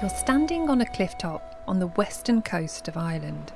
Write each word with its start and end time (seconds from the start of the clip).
You're 0.00 0.08
standing 0.08 0.70
on 0.70 0.80
a 0.80 0.86
cliff 0.86 1.18
top 1.18 1.62
on 1.68 1.78
the 1.78 1.88
western 1.88 2.40
coast 2.40 2.88
of 2.88 2.96
Ireland. 2.96 3.52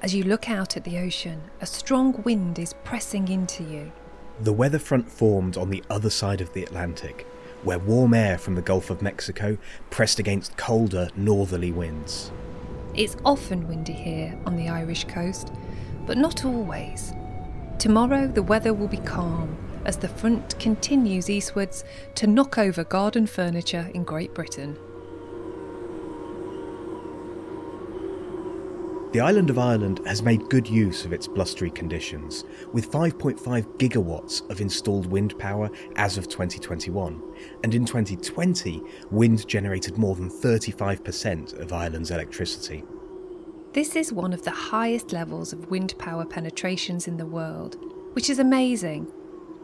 As 0.00 0.14
you 0.14 0.24
look 0.24 0.48
out 0.48 0.74
at 0.74 0.84
the 0.84 0.96
ocean, 0.96 1.42
a 1.60 1.66
strong 1.66 2.22
wind 2.22 2.58
is 2.58 2.72
pressing 2.82 3.28
into 3.28 3.62
you. 3.64 3.92
The 4.40 4.54
weather 4.54 4.78
front 4.78 5.10
formed 5.10 5.58
on 5.58 5.68
the 5.68 5.84
other 5.90 6.08
side 6.08 6.40
of 6.40 6.54
the 6.54 6.62
Atlantic, 6.62 7.26
where 7.62 7.78
warm 7.78 8.14
air 8.14 8.38
from 8.38 8.54
the 8.54 8.62
Gulf 8.62 8.88
of 8.88 9.02
Mexico 9.02 9.58
pressed 9.90 10.18
against 10.18 10.56
colder 10.56 11.10
northerly 11.14 11.72
winds. 11.72 12.32
It's 12.94 13.18
often 13.22 13.68
windy 13.68 13.92
here 13.92 14.38
on 14.46 14.56
the 14.56 14.70
Irish 14.70 15.04
coast, 15.04 15.52
but 16.06 16.16
not 16.16 16.46
always. 16.46 17.12
Tomorrow 17.78 18.28
the 18.28 18.42
weather 18.42 18.72
will 18.72 18.88
be 18.88 18.96
calm 18.96 19.58
as 19.84 19.98
the 19.98 20.08
front 20.08 20.58
continues 20.58 21.28
eastwards 21.28 21.84
to 22.14 22.26
knock 22.26 22.56
over 22.56 22.82
garden 22.82 23.26
furniture 23.26 23.90
in 23.92 24.04
Great 24.04 24.32
Britain. 24.32 24.78
The 29.12 29.18
island 29.20 29.50
of 29.50 29.58
Ireland 29.58 30.00
has 30.06 30.22
made 30.22 30.48
good 30.48 30.68
use 30.68 31.04
of 31.04 31.12
its 31.12 31.26
blustery 31.26 31.70
conditions, 31.70 32.44
with 32.72 32.92
5.5 32.92 33.40
gigawatts 33.76 34.48
of 34.48 34.60
installed 34.60 35.06
wind 35.06 35.36
power 35.36 35.68
as 35.96 36.16
of 36.16 36.28
2021, 36.28 37.20
and 37.64 37.74
in 37.74 37.84
2020, 37.84 38.80
wind 39.10 39.48
generated 39.48 39.98
more 39.98 40.14
than 40.14 40.30
35% 40.30 41.58
of 41.58 41.72
Ireland's 41.72 42.12
electricity. 42.12 42.84
This 43.72 43.96
is 43.96 44.12
one 44.12 44.32
of 44.32 44.44
the 44.44 44.52
highest 44.52 45.12
levels 45.12 45.52
of 45.52 45.72
wind 45.72 45.98
power 45.98 46.24
penetrations 46.24 47.08
in 47.08 47.16
the 47.16 47.26
world, 47.26 47.78
which 48.12 48.30
is 48.30 48.38
amazing, 48.38 49.08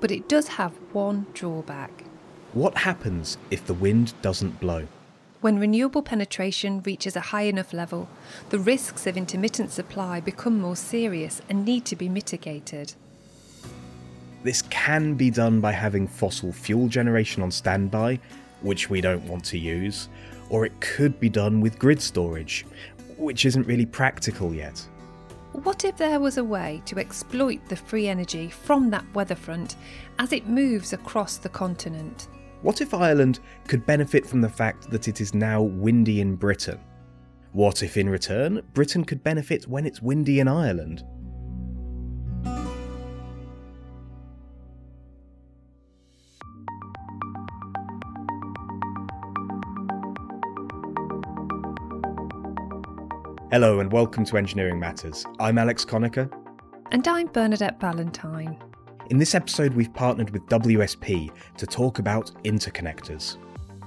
but 0.01 0.11
it 0.11 0.29
does 0.29 0.49
have 0.49 0.73
one 0.93 1.25
drawback. 1.35 2.03
What 2.53 2.79
happens 2.79 3.39
if 3.53 3.65
the 3.65 3.75
wind 3.75 4.13
doesn't 4.23 4.59
blow? 4.59 4.89
When 5.41 5.59
renewable 5.59 6.03
penetration 6.03 6.83
reaches 6.83 7.15
a 7.15 7.21
high 7.21 7.43
enough 7.43 7.73
level, 7.73 8.09
the 8.49 8.59
risks 8.59 9.07
of 9.07 9.17
intermittent 9.17 9.71
supply 9.71 10.19
become 10.19 10.59
more 10.59 10.77
serious 10.77 11.43
and 11.49 11.65
need 11.65 11.85
to 11.87 11.97
be 11.97 12.09
mitigated. 12.09 12.95
This 14.43 14.63
can 14.63 15.15
be 15.15 15.31
done 15.31 15.61
by 15.61 15.73
having 15.73 16.09
fossil 16.09 16.53
fuel 16.53 16.89
generation 16.89 17.43
on 17.43 17.51
standby, 17.51 18.19
which 18.63 18.89
we 18.89 19.01
don't 19.01 19.27
want 19.27 19.45
to 19.47 19.59
use, 19.59 20.09
or 20.49 20.65
it 20.65 20.81
could 20.81 21.21
be 21.21 21.29
done 21.29 21.61
with 21.61 21.79
grid 21.79 22.01
storage, 22.01 22.65
which 23.19 23.45
isn't 23.45 23.67
really 23.67 23.87
practical 23.87 24.55
yet. 24.55 24.87
What 25.53 25.85
if 25.85 25.97
there 25.97 26.21
was 26.21 26.39
a 26.39 26.45
way 26.45 26.83
to 26.87 26.99
exploit 26.99 27.61
the 27.69 27.77
free 27.77 28.09
energy 28.09 28.49
from 28.49 28.91
that 28.91 29.05
weather 29.15 29.35
front 29.35 29.77
as 30.19 30.33
it 30.33 30.49
moves 30.49 30.93
across 30.93 31.37
the 31.37 31.49
continent? 31.49 32.29
What 32.63 32.81
if 32.81 32.95
Ireland 32.95 33.41
could 33.69 33.85
benefit 33.85 34.27
from 34.27 34.41
the 34.41 34.49
fact 34.49 34.91
that 34.91 35.09
it 35.09 35.21
is 35.21 35.35
now 35.35 35.61
windy 35.61 36.23
in 36.23 36.37
Britain? 36.37 36.81
What 37.53 37.83
if, 37.83 37.99
in 37.99 38.09
return, 38.09 38.63
Britain 38.73 39.05
could 39.05 39.23
benefit 39.23 39.69
when 39.69 39.85
it's 39.85 40.01
windy 40.01 40.41
in 40.41 40.49
Ireland? 40.49 41.05
Hello 53.53 53.81
and 53.81 53.93
welcome 53.93 54.25
to 54.25 54.39
Engineering 54.39 54.81
Matters. 54.81 55.27
I'm 55.39 55.59
Alex 55.59 55.85
Conacher. 55.85 56.33
And 56.91 57.07
I'm 57.07 57.27
Bernadette 57.27 57.79
Ballantyne. 57.79 58.59
In 59.09 59.19
this 59.19 59.37
episode, 59.37 59.75
we've 59.75 59.93
partnered 59.95 60.31
with 60.31 60.45
WSP 60.47 61.31
to 61.59 61.67
talk 61.67 62.01
about 62.01 62.33
interconnectors. 62.43 63.37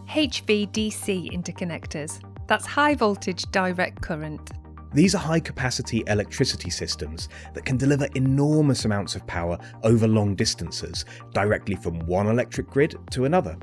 HVDC 0.07 1.33
interconnectors. 1.33 2.21
That's 2.47 2.65
high 2.65 2.95
voltage 2.95 3.43
direct 3.51 4.01
current. 4.01 4.51
These 4.93 5.15
are 5.15 5.17
high 5.17 5.41
capacity 5.41 6.05
electricity 6.07 6.69
systems 6.69 7.27
that 7.53 7.65
can 7.65 7.75
deliver 7.75 8.07
enormous 8.15 8.85
amounts 8.85 9.15
of 9.15 9.27
power 9.27 9.57
over 9.83 10.07
long 10.07 10.35
distances, 10.35 11.03
directly 11.33 11.75
from 11.75 11.99
one 12.07 12.27
electric 12.27 12.67
grid 12.67 12.95
to 13.11 13.25
another. 13.25 13.57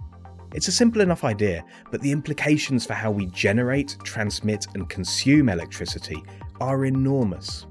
It's 0.54 0.68
a 0.68 0.72
simple 0.72 1.00
enough 1.00 1.24
idea, 1.24 1.64
but 1.90 2.02
the 2.02 2.12
implications 2.12 2.84
for 2.84 2.92
how 2.92 3.10
we 3.10 3.26
generate, 3.26 3.96
transmit, 4.04 4.66
and 4.74 4.90
consume 4.90 5.48
electricity 5.48 6.22
are 6.60 6.84
enormous. 6.84 7.66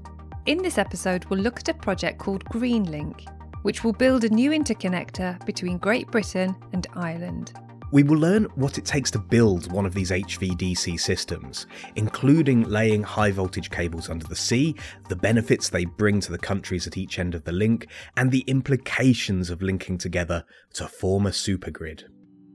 In 0.46 0.58
this 0.58 0.76
episode, 0.76 1.24
we'll 1.26 1.40
look 1.40 1.60
at 1.60 1.68
a 1.68 1.74
project 1.74 2.18
called 2.18 2.44
Greenlink, 2.46 3.26
which 3.66 3.82
will 3.82 3.92
build 3.92 4.22
a 4.22 4.28
new 4.28 4.52
interconnector 4.52 5.44
between 5.44 5.76
Great 5.76 6.08
Britain 6.12 6.54
and 6.72 6.86
Ireland. 6.94 7.52
We 7.90 8.04
will 8.04 8.16
learn 8.16 8.44
what 8.54 8.78
it 8.78 8.84
takes 8.84 9.10
to 9.10 9.18
build 9.18 9.72
one 9.72 9.84
of 9.84 9.92
these 9.92 10.12
HVDC 10.12 11.00
systems, 11.00 11.66
including 11.96 12.62
laying 12.62 13.02
high 13.02 13.32
voltage 13.32 13.70
cables 13.70 14.08
under 14.08 14.24
the 14.24 14.36
sea, 14.36 14.76
the 15.08 15.16
benefits 15.16 15.68
they 15.68 15.84
bring 15.84 16.20
to 16.20 16.30
the 16.30 16.38
countries 16.38 16.86
at 16.86 16.96
each 16.96 17.18
end 17.18 17.34
of 17.34 17.42
the 17.42 17.50
link, 17.50 17.88
and 18.16 18.30
the 18.30 18.44
implications 18.46 19.50
of 19.50 19.62
linking 19.62 19.98
together 19.98 20.44
to 20.74 20.86
form 20.86 21.26
a 21.26 21.30
supergrid. 21.30 22.04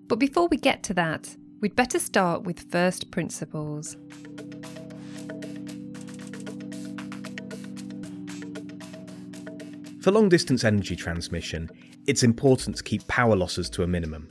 But 0.07 0.17
before 0.17 0.47
we 0.47 0.55
get 0.55 0.81
to 0.83 0.93
that, 0.93 1.35
we'd 1.59 1.75
better 1.75 1.99
start 1.99 2.43
with 2.43 2.71
first 2.71 3.11
principles. 3.11 3.97
For 10.01 10.09
long 10.09 10.29
distance 10.29 10.63
energy 10.63 10.95
transmission, 10.95 11.69
it's 12.07 12.23
important 12.23 12.75
to 12.77 12.81
keep 12.81 13.05
power 13.07 13.35
losses 13.35 13.69
to 13.69 13.83
a 13.83 13.87
minimum. 13.87 14.29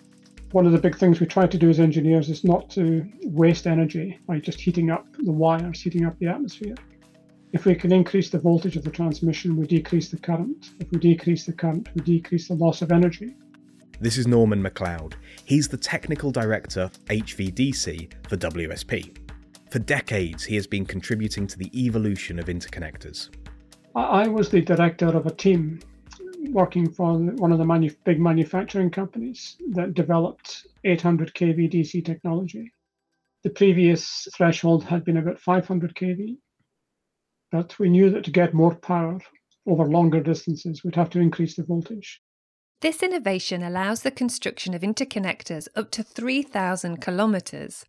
One 0.50 0.66
of 0.66 0.72
the 0.72 0.78
big 0.78 0.98
things 0.98 1.20
we 1.20 1.26
try 1.26 1.46
to 1.46 1.56
do 1.56 1.70
as 1.70 1.78
engineers 1.78 2.28
is 2.28 2.42
not 2.42 2.68
to 2.70 3.08
waste 3.22 3.68
energy 3.68 4.18
by 4.26 4.40
just 4.40 4.60
heating 4.60 4.90
up 4.90 5.06
the 5.18 5.30
wires, 5.30 5.80
heating 5.80 6.06
up 6.06 6.18
the 6.18 6.26
atmosphere. 6.26 6.74
If 7.52 7.66
we 7.66 7.76
can 7.76 7.92
increase 7.92 8.30
the 8.30 8.40
voltage 8.40 8.76
of 8.76 8.82
the 8.82 8.90
transmission, 8.90 9.56
we 9.56 9.64
decrease 9.64 10.08
the 10.08 10.18
current. 10.18 10.70
If 10.80 10.90
we 10.90 10.98
decrease 10.98 11.46
the 11.46 11.52
current, 11.52 11.88
we 11.94 12.00
decrease 12.02 12.48
the 12.48 12.54
loss 12.54 12.82
of 12.82 12.90
energy. 12.90 13.36
This 14.00 14.18
is 14.18 14.26
Norman 14.26 14.60
McLeod. 14.60 15.12
He's 15.44 15.68
the 15.68 15.76
Technical 15.76 16.32
Director, 16.32 16.90
HVDC, 17.06 18.12
for 18.28 18.36
WSP. 18.36 19.16
For 19.70 19.78
decades, 19.78 20.42
he 20.42 20.56
has 20.56 20.66
been 20.66 20.84
contributing 20.84 21.46
to 21.46 21.56
the 21.56 21.70
evolution 21.80 22.40
of 22.40 22.46
interconnectors. 22.46 23.30
I 23.94 24.28
was 24.28 24.48
the 24.48 24.60
director 24.60 25.08
of 25.08 25.26
a 25.26 25.34
team 25.34 25.80
working 26.50 26.90
for 26.90 27.18
one 27.18 27.52
of 27.52 27.58
the 27.58 27.64
manu- 27.64 27.94
big 28.04 28.20
manufacturing 28.20 28.90
companies 28.90 29.56
that 29.70 29.94
developed 29.94 30.66
800 30.84 31.34
kV 31.34 31.70
DC 31.70 32.04
technology. 32.04 32.72
The 33.42 33.50
previous 33.50 34.28
threshold 34.36 34.84
had 34.84 35.04
been 35.04 35.16
about 35.16 35.40
500 35.40 35.94
kV, 35.94 36.36
but 37.50 37.78
we 37.78 37.88
knew 37.88 38.10
that 38.10 38.24
to 38.24 38.30
get 38.30 38.54
more 38.54 38.74
power 38.74 39.20
over 39.66 39.84
longer 39.84 40.20
distances, 40.20 40.82
we'd 40.82 40.96
have 40.96 41.10
to 41.10 41.20
increase 41.20 41.56
the 41.56 41.64
voltage. 41.64 42.20
This 42.80 43.02
innovation 43.02 43.62
allows 43.62 44.02
the 44.02 44.10
construction 44.10 44.72
of 44.72 44.82
interconnectors 44.82 45.68
up 45.76 45.90
to 45.92 46.02
3,000 46.02 47.02
kilometres. 47.02 47.84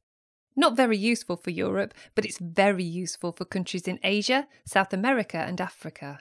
Not 0.55 0.75
very 0.75 0.97
useful 0.97 1.37
for 1.37 1.49
Europe, 1.49 1.93
but 2.15 2.25
it's 2.25 2.39
very 2.39 2.83
useful 2.83 3.31
for 3.31 3.45
countries 3.45 3.87
in 3.87 3.99
Asia, 4.03 4.47
South 4.65 4.93
America, 4.93 5.37
and 5.37 5.61
Africa. 5.61 6.19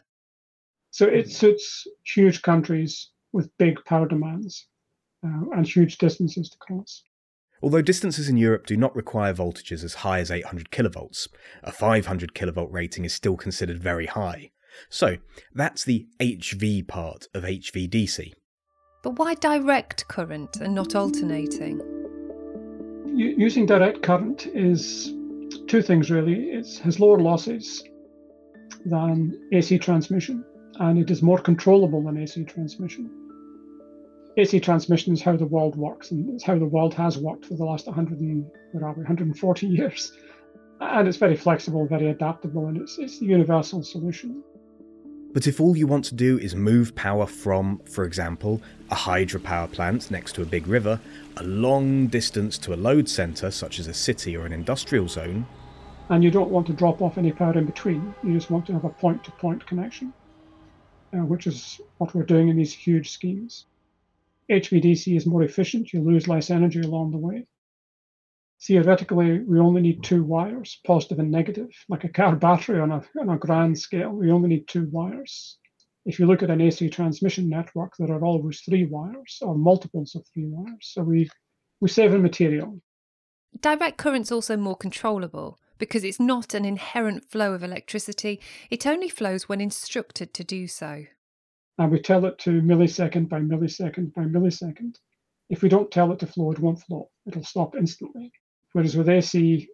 So 0.90 1.06
it 1.06 1.30
suits 1.30 1.86
huge 2.04 2.42
countries 2.42 3.10
with 3.32 3.56
big 3.58 3.84
power 3.84 4.08
demands 4.08 4.66
uh, 5.24 5.50
and 5.56 5.66
huge 5.66 5.98
distances 5.98 6.48
to 6.50 6.58
cross. 6.58 7.02
Although 7.62 7.82
distances 7.82 8.28
in 8.28 8.36
Europe 8.36 8.66
do 8.66 8.76
not 8.76 8.96
require 8.96 9.34
voltages 9.34 9.84
as 9.84 9.94
high 9.94 10.20
as 10.20 10.30
800 10.30 10.70
kilovolts, 10.70 11.28
a 11.62 11.70
500 11.70 12.34
kilovolt 12.34 12.72
rating 12.72 13.04
is 13.04 13.12
still 13.12 13.36
considered 13.36 13.82
very 13.82 14.06
high. 14.06 14.50
So 14.88 15.16
that's 15.52 15.84
the 15.84 16.06
HV 16.20 16.88
part 16.88 17.26
of 17.34 17.42
HVDC. 17.42 18.32
But 19.02 19.18
why 19.18 19.34
direct 19.34 20.08
current 20.08 20.56
and 20.56 20.74
not 20.74 20.94
alternating? 20.94 21.89
Using 23.20 23.66
direct 23.66 24.02
current 24.02 24.46
is 24.46 25.12
two 25.66 25.82
things 25.82 26.10
really. 26.10 26.50
It 26.50 26.80
has 26.84 27.00
lower 27.00 27.18
losses 27.18 27.82
than 28.86 29.38
AC 29.52 29.78
transmission, 29.78 30.44
and 30.78 30.98
it 30.98 31.10
is 31.10 31.22
more 31.22 31.38
controllable 31.38 32.02
than 32.02 32.18
AC 32.18 32.44
transmission. 32.44 33.10
AC 34.36 34.60
transmission 34.60 35.12
is 35.12 35.22
how 35.22 35.36
the 35.36 35.46
world 35.46 35.76
works, 35.76 36.12
and 36.12 36.34
it's 36.34 36.44
how 36.44 36.58
the 36.58 36.64
world 36.64 36.94
has 36.94 37.18
worked 37.18 37.44
for 37.44 37.54
the 37.54 37.64
last 37.64 37.86
100 37.86 38.20
and, 38.20 38.46
what 38.72 38.82
are 38.82 38.92
we, 38.92 39.00
140 39.00 39.66
years. 39.78 40.12
And 40.80 41.06
it's 41.06 41.18
very 41.18 41.36
flexible, 41.36 41.86
very 41.86 42.08
adaptable, 42.08 42.68
and 42.68 42.78
it's, 42.78 42.98
it's 42.98 43.18
the 43.18 43.26
universal 43.26 43.82
solution. 43.82 44.42
But 45.32 45.46
if 45.46 45.60
all 45.60 45.76
you 45.76 45.86
want 45.86 46.04
to 46.06 46.14
do 46.14 46.38
is 46.38 46.56
move 46.56 46.94
power 46.94 47.26
from, 47.26 47.78
for 47.84 48.04
example, 48.04 48.60
a 48.90 48.96
hydropower 48.96 49.70
plant 49.70 50.10
next 50.10 50.32
to 50.34 50.42
a 50.42 50.46
big 50.46 50.66
river, 50.66 51.00
a 51.36 51.44
long 51.44 52.08
distance 52.08 52.58
to 52.58 52.74
a 52.74 52.76
load 52.76 53.08
centre 53.08 53.50
such 53.50 53.78
as 53.78 53.86
a 53.86 53.94
city 53.94 54.36
or 54.36 54.44
an 54.44 54.52
industrial 54.52 55.06
zone, 55.06 55.46
and 56.10 56.24
you 56.24 56.30
don't 56.30 56.50
want 56.50 56.66
to 56.66 56.72
drop 56.72 57.00
off 57.00 57.18
any 57.18 57.30
power 57.30 57.56
in 57.56 57.64
between, 57.64 58.12
you 58.24 58.34
just 58.34 58.50
want 58.50 58.66
to 58.66 58.72
have 58.72 58.84
a 58.84 58.90
point 58.90 59.22
to 59.22 59.30
point 59.30 59.64
connection, 59.64 60.12
uh, 61.14 61.18
which 61.18 61.46
is 61.46 61.80
what 61.98 62.12
we're 62.14 62.24
doing 62.24 62.48
in 62.48 62.56
these 62.56 62.72
huge 62.72 63.10
schemes. 63.10 63.66
HVDC 64.50 65.16
is 65.16 65.24
more 65.24 65.44
efficient, 65.44 65.92
you 65.92 66.00
lose 66.00 66.26
less 66.26 66.50
energy 66.50 66.80
along 66.80 67.12
the 67.12 67.16
way. 67.16 67.46
Theoretically, 68.62 69.40
we 69.40 69.58
only 69.58 69.80
need 69.80 70.02
two 70.02 70.22
wires, 70.22 70.80
positive 70.86 71.18
and 71.18 71.30
negative, 71.30 71.70
like 71.88 72.04
a 72.04 72.08
car 72.08 72.36
battery 72.36 72.80
on 72.80 72.92
a, 72.92 73.02
on 73.20 73.30
a 73.30 73.38
grand 73.38 73.78
scale. 73.78 74.10
We 74.10 74.30
only 74.30 74.48
need 74.48 74.68
two 74.68 74.88
wires. 74.90 75.58
If 76.06 76.18
you 76.18 76.26
look 76.26 76.42
at 76.42 76.50
an 76.50 76.60
AC 76.60 76.88
transmission 76.90 77.48
network, 77.48 77.92
there 77.98 78.12
are 78.12 78.24
always 78.24 78.60
three 78.60 78.86
wires 78.86 79.38
or 79.42 79.54
multiples 79.54 80.14
of 80.14 80.26
three 80.32 80.46
wires. 80.46 80.90
So 80.92 81.02
we, 81.02 81.28
we 81.80 81.88
save 81.88 82.14
in 82.14 82.22
material. 82.22 82.80
Direct 83.60 83.98
current's 83.98 84.32
also 84.32 84.56
more 84.56 84.76
controllable 84.76 85.58
because 85.80 86.04
it's 86.04 86.20
not 86.20 86.54
an 86.54 86.64
inherent 86.64 87.24
flow 87.24 87.54
of 87.54 87.64
electricity, 87.64 88.38
it 88.70 88.86
only 88.86 89.08
flows 89.08 89.48
when 89.48 89.60
instructed 89.60 90.32
to 90.34 90.44
do 90.44 90.68
so. 90.68 91.06
And 91.78 91.90
we 91.90 91.98
tell 91.98 92.26
it 92.26 92.38
to 92.40 92.60
millisecond 92.60 93.28
by 93.30 93.40
millisecond 93.40 94.12
by 94.12 94.24
millisecond. 94.24 94.96
If 95.48 95.62
we 95.62 95.70
don't 95.70 95.90
tell 95.90 96.12
it 96.12 96.18
to 96.20 96.26
flow, 96.26 96.52
it 96.52 96.58
won't 96.58 96.82
flow. 96.82 97.08
It'll 97.26 97.42
stop 97.42 97.74
instantly. 97.74 98.30
Whereas 98.72 98.96
with 98.96 99.08
AC, 99.08 99.68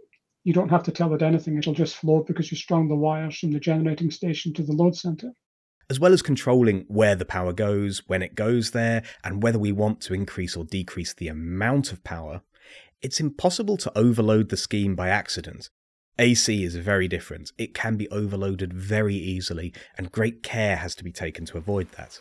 you 0.44 0.52
don't 0.52 0.70
have 0.70 0.84
to 0.84 0.92
tell 0.92 1.12
it 1.14 1.22
anything. 1.22 1.58
It'll 1.58 1.74
just 1.74 1.96
flow 1.96 2.24
because 2.26 2.50
you 2.50 2.56
strung 2.56 2.88
the 2.88 2.96
wires 2.96 3.38
from 3.38 3.52
the 3.52 3.60
generating 3.60 4.10
station 4.10 4.52
to 4.54 4.62
the 4.62 4.72
load 4.72 4.96
center. 4.96 5.32
As 5.88 6.00
well 6.00 6.12
as 6.12 6.22
controlling 6.22 6.84
where 6.88 7.14
the 7.14 7.24
power 7.24 7.52
goes, 7.52 8.02
when 8.06 8.22
it 8.22 8.34
goes 8.34 8.72
there, 8.72 9.02
and 9.22 9.42
whether 9.42 9.58
we 9.58 9.70
want 9.70 10.00
to 10.02 10.14
increase 10.14 10.56
or 10.56 10.64
decrease 10.64 11.14
the 11.14 11.28
amount 11.28 11.92
of 11.92 12.02
power, 12.02 12.42
it's 13.02 13.20
impossible 13.20 13.76
to 13.76 13.96
overload 13.96 14.48
the 14.48 14.56
scheme 14.56 14.96
by 14.96 15.08
accident. 15.08 15.70
AC 16.18 16.64
is 16.64 16.76
very 16.76 17.08
different. 17.08 17.52
It 17.58 17.74
can 17.74 17.96
be 17.96 18.08
overloaded 18.10 18.72
very 18.72 19.14
easily, 19.14 19.72
and 19.98 20.10
great 20.10 20.42
care 20.42 20.76
has 20.76 20.94
to 20.96 21.04
be 21.04 21.12
taken 21.12 21.44
to 21.46 21.58
avoid 21.58 21.92
that. 21.92 22.20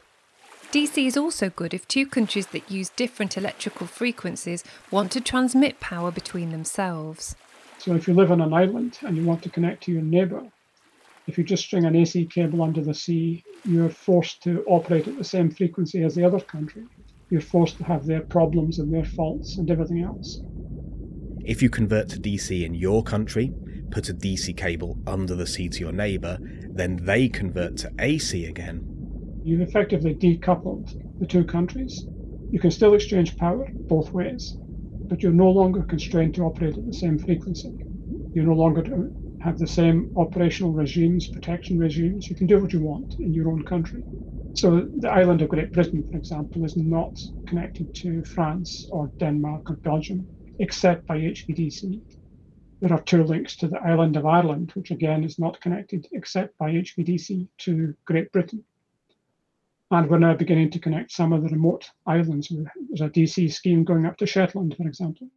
DC 0.75 1.07
is 1.07 1.15
also 1.15 1.49
good 1.49 1.73
if 1.73 1.87
two 1.87 2.05
countries 2.05 2.47
that 2.47 2.69
use 2.69 2.89
different 2.89 3.37
electrical 3.37 3.87
frequencies 3.87 4.61
want 4.91 5.09
to 5.13 5.21
transmit 5.21 5.79
power 5.79 6.11
between 6.11 6.51
themselves. 6.51 7.33
So, 7.77 7.95
if 7.95 8.09
you 8.09 8.13
live 8.13 8.29
on 8.29 8.41
an 8.41 8.53
island 8.53 8.99
and 9.03 9.15
you 9.15 9.23
want 9.23 9.41
to 9.43 9.49
connect 9.49 9.83
to 9.83 9.93
your 9.93 10.01
neighbour, 10.01 10.43
if 11.27 11.37
you 11.37 11.45
just 11.45 11.63
string 11.63 11.85
an 11.85 11.95
AC 11.95 12.25
cable 12.25 12.61
under 12.61 12.81
the 12.81 12.93
sea, 12.93 13.41
you're 13.63 13.87
forced 13.87 14.43
to 14.43 14.65
operate 14.67 15.07
at 15.07 15.17
the 15.17 15.23
same 15.23 15.49
frequency 15.49 16.03
as 16.03 16.13
the 16.13 16.25
other 16.25 16.41
country. 16.41 16.83
You're 17.29 17.39
forced 17.39 17.77
to 17.77 17.85
have 17.85 18.05
their 18.05 18.23
problems 18.23 18.79
and 18.79 18.93
their 18.93 19.05
faults 19.05 19.55
and 19.55 19.71
everything 19.71 20.03
else. 20.03 20.41
If 21.45 21.61
you 21.61 21.69
convert 21.69 22.09
to 22.09 22.19
DC 22.19 22.65
in 22.65 22.73
your 22.73 23.01
country, 23.01 23.53
put 23.91 24.09
a 24.09 24.13
DC 24.13 24.57
cable 24.57 24.97
under 25.07 25.35
the 25.35 25.47
sea 25.47 25.69
to 25.69 25.79
your 25.79 25.93
neighbour, 25.93 26.37
then 26.41 26.97
they 26.97 27.29
convert 27.29 27.77
to 27.77 27.93
AC 27.97 28.45
again, 28.45 28.94
you've 29.45 29.61
effectively 29.61 30.15
decoupled 30.15 30.91
the 31.19 31.27
two 31.27 31.45
countries. 31.45 32.07
You 32.49 32.59
can 32.59 32.71
still 32.71 32.95
exchange 32.95 33.37
power 33.37 33.71
both 33.87 34.11
ways, 34.11 34.57
but 35.07 35.21
you're 35.21 35.31
no 35.31 35.51
longer 35.51 35.83
constrained 35.83 36.33
to 36.35 36.43
operate 36.43 36.77
at 36.77 36.85
the 36.85 36.93
same 36.93 37.19
frequency. 37.19 37.77
You're 38.33 38.47
no 38.47 38.55
longer 38.55 39.11
have 39.39 39.59
the 39.59 39.67
same 39.67 40.09
operational 40.15 40.73
regimes, 40.73 41.27
protection 41.27 41.77
regimes. 41.77 42.27
You 42.27 42.35
can 42.35 42.47
do 42.47 42.59
what 42.59 42.73
you 42.73 42.81
want 42.81 43.13
in 43.19 43.33
your 43.33 43.49
own 43.49 43.63
country. 43.63 44.03
So 44.53 44.89
the 44.97 45.11
island 45.11 45.43
of 45.43 45.49
Great 45.49 45.71
Britain, 45.71 46.03
for 46.09 46.17
example, 46.17 46.65
is 46.65 46.75
not 46.75 47.21
connected 47.45 47.93
to 47.95 48.23
France 48.23 48.87
or 48.89 49.11
Denmark 49.19 49.69
or 49.69 49.75
Belgium, 49.83 50.27
except 50.57 51.05
by 51.05 51.19
HVDC. 51.19 52.01
There 52.81 52.93
are 52.93 53.01
two 53.01 53.23
links 53.23 53.55
to 53.57 53.67
the 53.67 53.79
island 53.79 54.17
of 54.17 54.25
Ireland, 54.25 54.71
which 54.73 54.89
again 54.89 55.23
is 55.23 55.37
not 55.37 55.61
connected 55.61 56.07
except 56.13 56.57
by 56.57 56.71
HVDC 56.71 57.47
to 57.59 57.93
Great 58.05 58.31
Britain. 58.31 58.65
And 59.95 60.09
we're 60.09 60.19
now 60.19 60.33
beginning 60.33 60.71
to 60.71 60.79
connect 60.79 61.13
some 61.13 61.31
of 61.31 61.41
the 61.41 61.47
remote 61.47 61.89
islands. 62.05 62.51
There's 62.89 62.99
a 62.99 63.07
DC 63.07 63.53
scheme 63.53 63.85
going 63.85 64.05
up 64.05 64.17
to 64.17 64.25
Shetland, 64.25 64.75
for 64.75 64.85
example. 64.85 65.29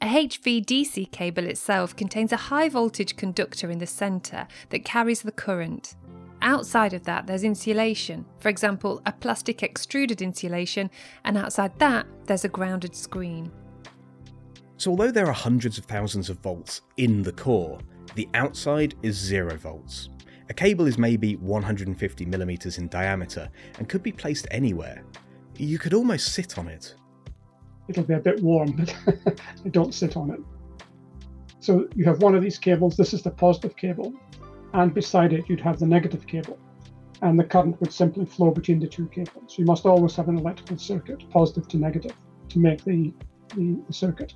A 0.00 0.06
HVDC 0.06 1.10
cable 1.10 1.44
itself 1.46 1.96
contains 1.96 2.32
a 2.32 2.36
high 2.36 2.68
voltage 2.68 3.16
conductor 3.16 3.72
in 3.72 3.78
the 3.78 3.88
centre 3.88 4.46
that 4.68 4.84
carries 4.84 5.22
the 5.22 5.32
current. 5.32 5.96
Outside 6.42 6.92
of 6.92 7.02
that, 7.06 7.26
there's 7.26 7.42
insulation, 7.42 8.24
for 8.38 8.50
example, 8.50 9.02
a 9.04 9.10
plastic 9.10 9.64
extruded 9.64 10.22
insulation, 10.22 10.92
and 11.24 11.36
outside 11.36 11.76
that, 11.80 12.06
there's 12.26 12.44
a 12.44 12.48
grounded 12.48 12.94
screen. 12.94 13.50
So, 14.76 14.92
although 14.92 15.10
there 15.10 15.26
are 15.26 15.32
hundreds 15.32 15.76
of 15.76 15.86
thousands 15.86 16.30
of 16.30 16.38
volts 16.38 16.82
in 16.98 17.24
the 17.24 17.32
core, 17.32 17.80
the 18.14 18.28
outside 18.34 18.94
is 19.02 19.16
zero 19.16 19.56
volts. 19.56 20.08
A 20.50 20.54
cable 20.54 20.86
is 20.86 20.98
maybe 20.98 21.36
150 21.36 22.24
millimeters 22.26 22.76
in 22.76 22.88
diameter 22.88 23.48
and 23.78 23.88
could 23.88 24.02
be 24.02 24.12
placed 24.12 24.46
anywhere. 24.50 25.02
You 25.56 25.78
could 25.78 25.94
almost 25.94 26.32
sit 26.34 26.58
on 26.58 26.68
it. 26.68 26.94
It'll 27.88 28.04
be 28.04 28.14
a 28.14 28.20
bit 28.20 28.42
warm, 28.42 28.72
but 28.72 29.40
don't 29.70 29.94
sit 29.94 30.16
on 30.16 30.30
it. 30.30 30.40
So 31.60 31.88
you 31.94 32.04
have 32.04 32.20
one 32.20 32.34
of 32.34 32.42
these 32.42 32.58
cables, 32.58 32.96
this 32.96 33.14
is 33.14 33.22
the 33.22 33.30
positive 33.30 33.74
cable, 33.76 34.12
and 34.74 34.92
beside 34.92 35.32
it 35.32 35.48
you'd 35.48 35.60
have 35.60 35.78
the 35.78 35.86
negative 35.86 36.26
cable. 36.26 36.58
And 37.22 37.38
the 37.38 37.44
current 37.44 37.80
would 37.80 37.92
simply 37.92 38.26
flow 38.26 38.50
between 38.50 38.80
the 38.80 38.86
two 38.86 39.06
cables. 39.08 39.58
You 39.58 39.64
must 39.64 39.86
always 39.86 40.14
have 40.16 40.28
an 40.28 40.36
electrical 40.36 40.76
circuit, 40.76 41.24
positive 41.30 41.68
to 41.68 41.78
negative, 41.78 42.12
to 42.50 42.58
make 42.58 42.84
the, 42.84 43.14
the, 43.56 43.80
the 43.86 43.92
circuit. 43.92 44.34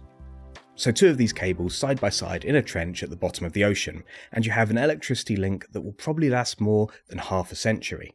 So, 0.78 0.92
two 0.92 1.08
of 1.08 1.18
these 1.18 1.32
cables 1.32 1.74
side 1.74 2.00
by 2.00 2.10
side 2.10 2.44
in 2.44 2.54
a 2.54 2.62
trench 2.62 3.02
at 3.02 3.10
the 3.10 3.16
bottom 3.16 3.44
of 3.44 3.52
the 3.52 3.64
ocean, 3.64 4.04
and 4.30 4.46
you 4.46 4.52
have 4.52 4.70
an 4.70 4.78
electricity 4.78 5.34
link 5.34 5.66
that 5.72 5.80
will 5.80 5.92
probably 5.92 6.30
last 6.30 6.60
more 6.60 6.86
than 7.08 7.18
half 7.18 7.50
a 7.50 7.56
century. 7.56 8.14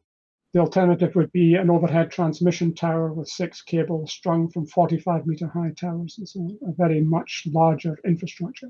The 0.54 0.62
alternative 0.62 1.13
would 1.13 1.30
be 1.33 1.56
an 1.56 1.69
overhead 1.69 2.10
transmission 2.10 2.74
tower 2.74 3.12
with 3.12 3.27
six 3.27 3.62
cables 3.62 4.13
strung 4.13 4.50
from 4.50 4.65
45 4.65 5.27
metre 5.27 5.50
high 5.54 5.74
towers. 5.77 6.15
It's 6.18 6.38
a, 6.38 6.39
a 6.39 6.74
very 6.77 7.01
much 7.01 7.44
larger 7.48 7.98
infrastructure. 8.06 8.69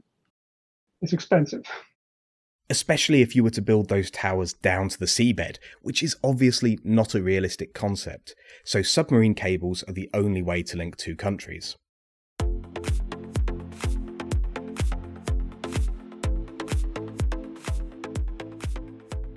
It's 1.03 1.13
expensive. 1.13 1.63
Especially 2.71 3.21
if 3.21 3.35
you 3.35 3.43
were 3.43 3.51
to 3.51 3.61
build 3.61 3.89
those 3.89 4.09
towers 4.09 4.53
down 4.53 4.89
to 4.89 4.97
the 4.97 5.05
seabed, 5.05 5.59
which 5.83 6.01
is 6.01 6.17
obviously 6.23 6.79
not 6.83 7.13
a 7.13 7.21
realistic 7.21 7.75
concept. 7.75 8.33
So, 8.65 8.81
submarine 8.81 9.35
cables 9.35 9.83
are 9.83 9.93
the 9.93 10.09
only 10.15 10.41
way 10.41 10.63
to 10.63 10.77
link 10.77 10.97
two 10.97 11.15
countries. 11.15 11.77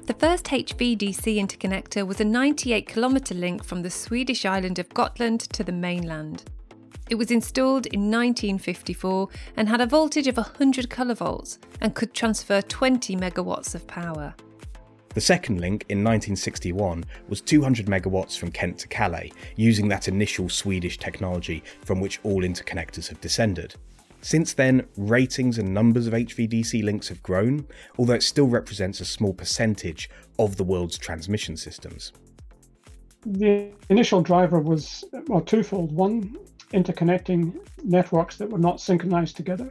The 0.06 0.14
first 0.14 0.44
HVDC 0.44 1.36
interconnector 1.36 2.06
was 2.06 2.20
a 2.20 2.24
98 2.24 2.86
kilometre 2.86 3.34
link 3.34 3.64
from 3.64 3.82
the 3.82 3.90
Swedish 3.90 4.44
island 4.44 4.78
of 4.78 4.88
Gotland 4.90 5.40
to 5.52 5.64
the 5.64 5.72
mainland. 5.72 6.44
It 7.10 7.16
was 7.16 7.32
installed 7.32 7.86
in 7.86 8.02
1954 8.02 9.28
and 9.56 9.68
had 9.68 9.80
a 9.80 9.86
voltage 9.86 10.28
of 10.28 10.36
100 10.36 10.88
kilovolts 10.88 11.58
and 11.80 11.96
could 11.96 12.14
transfer 12.14 12.62
20 12.62 13.16
megawatts 13.16 13.74
of 13.74 13.84
power. 13.88 14.32
The 15.14 15.20
second 15.20 15.60
link 15.60 15.84
in 15.88 16.04
1961 16.04 17.04
was 17.28 17.40
200 17.40 17.86
megawatts 17.86 18.38
from 18.38 18.52
Kent 18.52 18.78
to 18.78 18.88
Calais, 18.88 19.32
using 19.56 19.88
that 19.88 20.06
initial 20.06 20.48
Swedish 20.48 20.98
technology 20.98 21.64
from 21.84 22.00
which 22.00 22.20
all 22.22 22.42
interconnectors 22.42 23.08
have 23.08 23.20
descended. 23.20 23.74
Since 24.20 24.54
then, 24.54 24.86
ratings 24.96 25.58
and 25.58 25.72
numbers 25.72 26.06
of 26.06 26.12
HVDC 26.12 26.82
links 26.82 27.08
have 27.08 27.22
grown, 27.22 27.66
although 27.98 28.14
it 28.14 28.22
still 28.22 28.48
represents 28.48 29.00
a 29.00 29.04
small 29.04 29.32
percentage 29.32 30.10
of 30.38 30.56
the 30.56 30.64
world's 30.64 30.98
transmission 30.98 31.56
systems. 31.56 32.12
The 33.24 33.72
initial 33.88 34.22
driver 34.22 34.60
was 34.60 35.04
well, 35.28 35.40
twofold. 35.40 35.92
One, 35.92 36.36
interconnecting 36.72 37.56
networks 37.84 38.36
that 38.38 38.50
were 38.50 38.58
not 38.58 38.80
synchronized 38.80 39.36
together. 39.36 39.70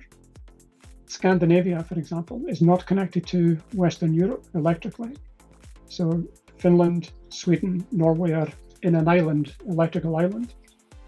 Scandinavia, 1.07 1.83
for 1.83 1.97
example, 1.97 2.41
is 2.47 2.61
not 2.61 2.85
connected 2.85 3.25
to 3.27 3.57
Western 3.73 4.13
Europe 4.13 4.45
electrically. 4.55 5.15
So 5.87 6.23
Finland, 6.57 7.11
Sweden, 7.29 7.85
Norway 7.91 8.31
are 8.31 8.49
in 8.81 8.95
an 8.95 9.07
island, 9.07 9.55
electrical 9.67 10.15
island, 10.15 10.53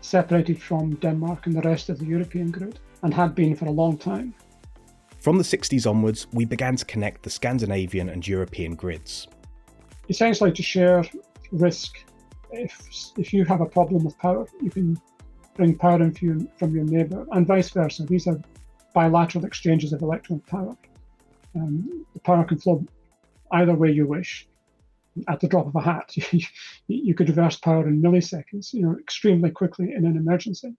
separated 0.01 0.61
from 0.61 0.95
Denmark 0.95 1.47
and 1.47 1.55
the 1.55 1.61
rest 1.61 1.89
of 1.89 1.99
the 1.99 2.05
European 2.05 2.51
grid 2.51 2.79
and 3.03 3.13
had 3.13 3.35
been 3.35 3.55
for 3.55 3.65
a 3.65 3.71
long 3.71 3.97
time. 3.97 4.33
From 5.19 5.37
the 5.37 5.43
60s 5.43 5.89
onwards, 5.89 6.27
we 6.31 6.45
began 6.45 6.75
to 6.75 6.85
connect 6.85 7.23
the 7.23 7.29
Scandinavian 7.29 8.09
and 8.09 8.25
European 8.27 8.75
grids. 8.75 9.27
Essentially, 10.09 10.51
to 10.51 10.63
share 10.63 11.03
risk. 11.51 11.97
If, 12.51 13.11
if 13.17 13.33
you 13.33 13.43
have 13.45 13.61
a 13.61 13.65
problem 13.65 14.05
with 14.05 14.17
power, 14.19 14.47
you 14.61 14.69
can 14.69 14.97
bring 15.55 15.75
power 15.75 16.01
in 16.01 16.13
from, 16.13 16.47
from 16.57 16.73
your 16.73 16.85
neighbour, 16.85 17.25
and 17.31 17.45
vice 17.45 17.69
versa. 17.71 18.03
These 18.03 18.27
are 18.27 18.39
bilateral 18.93 19.45
exchanges 19.45 19.91
of 19.91 20.01
electrical 20.01 20.41
power. 20.47 20.77
Um, 21.55 22.05
the 22.13 22.19
power 22.21 22.43
can 22.43 22.59
flow 22.59 22.85
either 23.51 23.73
way 23.73 23.91
you 23.91 24.07
wish. 24.07 24.47
At 25.27 25.39
the 25.39 25.47
drop 25.47 25.65
of 25.65 25.75
a 25.75 25.81
hat, 25.81 26.15
you 26.87 27.15
could 27.15 27.29
reverse 27.29 27.57
power 27.57 27.87
in 27.87 28.01
milliseconds, 28.01 28.73
you 28.73 28.83
know, 28.83 28.95
extremely 28.99 29.49
quickly 29.49 29.91
in 29.93 30.05
an 30.05 30.15
emergency. 30.15 30.75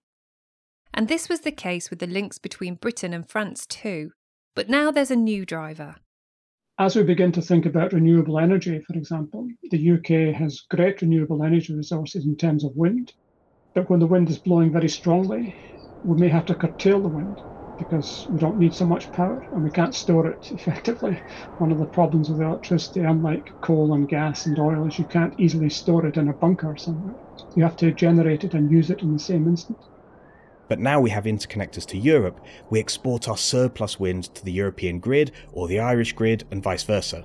And 0.98 1.06
this 1.06 1.28
was 1.28 1.42
the 1.42 1.52
case 1.52 1.90
with 1.90 2.00
the 2.00 2.08
links 2.08 2.38
between 2.38 2.74
Britain 2.74 3.12
and 3.12 3.24
France 3.24 3.66
too. 3.66 4.10
But 4.56 4.68
now 4.68 4.90
there's 4.90 5.12
a 5.12 5.14
new 5.14 5.46
driver. 5.46 5.94
As 6.76 6.96
we 6.96 7.04
begin 7.04 7.30
to 7.32 7.40
think 7.40 7.66
about 7.66 7.92
renewable 7.92 8.36
energy, 8.36 8.80
for 8.80 8.94
example, 8.94 9.48
the 9.70 9.92
UK 9.92 10.34
has 10.34 10.64
great 10.68 11.00
renewable 11.00 11.44
energy 11.44 11.72
resources 11.72 12.26
in 12.26 12.34
terms 12.34 12.64
of 12.64 12.74
wind. 12.74 13.12
But 13.76 13.88
when 13.88 14.00
the 14.00 14.08
wind 14.08 14.28
is 14.28 14.40
blowing 14.40 14.72
very 14.72 14.88
strongly, 14.88 15.54
we 16.04 16.18
may 16.18 16.26
have 16.30 16.46
to 16.46 16.56
curtail 16.56 17.00
the 17.00 17.08
wind. 17.08 17.40
because 17.78 18.26
we 18.28 18.40
don't 18.40 18.58
need 18.58 18.74
so 18.74 18.84
much 18.84 19.12
power 19.12 19.46
and 19.52 19.62
we 19.62 19.70
can't 19.70 19.94
store 19.94 20.26
it 20.26 20.50
effectively. 20.50 21.16
One 21.58 21.70
of 21.70 21.78
the 21.78 21.86
problems 21.86 22.28
with 22.28 22.40
electricity, 22.40 23.02
unlike 23.02 23.52
coal 23.60 23.94
and 23.94 24.08
gas 24.08 24.46
and 24.46 24.58
oil, 24.58 24.88
is 24.88 24.98
you 24.98 25.04
can't 25.04 25.38
easily 25.38 25.70
store 25.70 26.06
it 26.06 26.16
in 26.16 26.26
a 26.26 26.32
bunker 26.32 26.76
somewhere. 26.76 27.14
You 27.54 27.62
have 27.62 27.76
to 27.76 27.92
generate 27.92 28.42
it 28.42 28.54
and 28.54 28.68
use 28.68 28.90
it 28.90 29.02
in 29.02 29.12
the 29.12 29.20
same 29.20 29.46
instant. 29.46 29.78
But 30.68 30.78
now 30.78 31.00
we 31.00 31.10
have 31.10 31.24
interconnectors 31.24 31.86
to 31.86 31.98
Europe, 31.98 32.40
we 32.70 32.78
export 32.78 33.28
our 33.28 33.36
surplus 33.36 33.98
wind 33.98 34.34
to 34.34 34.44
the 34.44 34.52
European 34.52 35.00
grid 35.00 35.32
or 35.52 35.66
the 35.66 35.80
Irish 35.80 36.12
grid 36.12 36.44
and 36.50 36.62
vice 36.62 36.82
versa. 36.82 37.24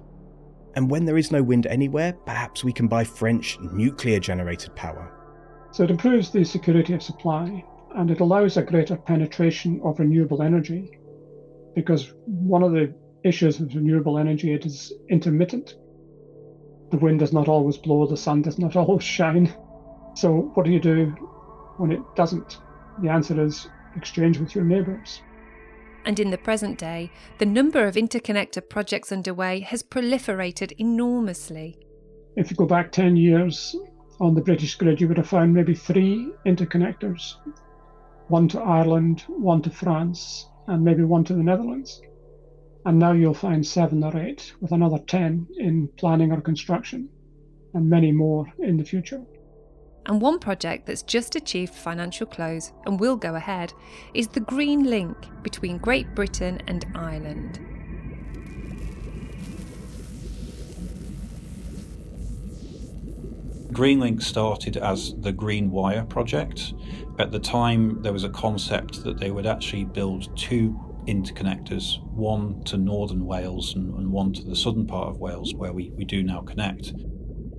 And 0.75 0.89
when 0.89 1.05
there 1.05 1.17
is 1.17 1.31
no 1.31 1.43
wind 1.43 1.67
anywhere, 1.67 2.13
perhaps 2.25 2.63
we 2.63 2.73
can 2.73 2.88
buy 2.88 3.03
French 3.03 3.59
nuclear 3.59 4.19
generated 4.19 4.75
power. 4.75 5.12
So 5.71 5.83
it 5.83 5.91
improves 5.91 6.31
the 6.31 6.43
security 6.43 6.93
of 6.93 7.03
supply 7.03 7.63
and 7.95 8.09
it 8.09 8.19
allows 8.19 8.57
a 8.57 8.63
greater 8.63 8.95
penetration 8.95 9.81
of 9.83 10.00
renewable 10.00 10.41
energy 10.41 10.97
because 11.75 12.13
one 12.25 12.63
of 12.63 12.71
the 12.71 12.93
issues 13.23 13.59
with 13.59 13.75
renewable 13.75 14.17
energy 14.17 14.53
it 14.53 14.65
is 14.65 14.91
intermittent 15.09 15.75
the 16.91 16.97
wind 16.97 17.19
does 17.19 17.33
not 17.33 17.47
always 17.47 17.77
blow 17.77 18.05
the 18.05 18.17
sun 18.17 18.41
does 18.41 18.59
not 18.59 18.75
always 18.81 19.03
shine 19.03 19.53
so 20.15 20.51
what 20.53 20.65
do 20.65 20.71
you 20.71 20.79
do 20.79 21.05
when 21.77 21.91
it 21.91 22.01
doesn't 22.15 22.59
the 23.01 23.09
answer 23.09 23.43
is 23.43 23.67
exchange 23.95 24.38
with 24.39 24.55
your 24.55 24.63
neighbours 24.63 25.21
and 26.05 26.19
in 26.19 26.31
the 26.31 26.38
present 26.38 26.77
day, 26.77 27.12
the 27.38 27.45
number 27.45 27.85
of 27.85 27.95
interconnector 27.95 28.67
projects 28.67 29.12
underway 29.12 29.62
has 29.62 29.83
proliferated 29.83 30.73
enormously. 30.77 31.77
If 32.35 32.51
you 32.51 32.57
go 32.57 32.65
back 32.65 32.91
10 32.91 33.15
years 33.15 33.75
on 34.19 34.33
the 34.33 34.41
British 34.41 34.75
grid, 34.75 35.00
you 35.00 35.07
would 35.07 35.17
have 35.17 35.29
found 35.29 35.53
maybe 35.53 35.75
three 35.75 36.31
interconnectors 36.45 37.35
one 38.27 38.47
to 38.47 38.59
Ireland, 38.59 39.21
one 39.27 39.62
to 39.62 39.69
France, 39.69 40.50
and 40.67 40.83
maybe 40.83 41.03
one 41.03 41.25
to 41.25 41.33
the 41.33 41.43
Netherlands. 41.43 42.01
And 42.85 42.97
now 42.97 43.12
you'll 43.12 43.33
find 43.33 43.65
seven 43.65 44.03
or 44.03 44.17
eight, 44.17 44.53
with 44.62 44.71
another 44.71 44.97
10 44.97 45.47
in 45.57 45.89
planning 45.97 46.31
or 46.31 46.41
construction, 46.41 47.09
and 47.73 47.89
many 47.89 48.12
more 48.12 48.45
in 48.59 48.77
the 48.77 48.85
future. 48.85 49.23
And 50.05 50.19
one 50.19 50.39
project 50.39 50.86
that's 50.86 51.01
just 51.01 51.36
achieved 51.36 51.74
financial 51.74 52.27
close 52.27 52.72
and 52.86 53.00
will 53.00 53.15
go 53.15 53.36
ahead 53.36 53.74
is 54.13 54.27
the 54.27 54.41
Greenlink 54.41 55.43
between 55.43 55.77
Great 55.77 56.13
Britain 56.13 56.62
and 56.67 56.86
Ireland. 56.93 57.60
Greenlink 63.72 64.22
started 64.22 64.77
as 64.77 65.15
the 65.19 65.31
Green 65.31 65.72
Wire 65.72 66.03
project. 66.03 66.74
At 67.17 67.31
the 67.31 67.39
time, 67.39 68.01
there 68.03 68.13
was 68.13 68.24
a 68.24 68.29
concept 68.29 69.03
that 69.03 69.19
they 69.19 69.31
would 69.31 69.48
actually 69.48 69.86
build 69.86 70.36
two 70.38 70.79
interconnectors, 71.07 72.03
one 72.13 72.63
to 72.65 72.77
northern 72.77 73.25
Wales 73.25 73.74
and, 73.75 73.93
and 73.95 74.12
one 74.12 74.31
to 74.33 74.43
the 74.43 74.55
southern 74.55 74.86
part 74.86 75.10
of 75.10 75.17
Wales, 75.17 75.53
where 75.55 75.74
we, 75.74 75.91
we 75.95 76.05
do 76.05 76.24
now 76.24 76.41
connect. 76.41 76.93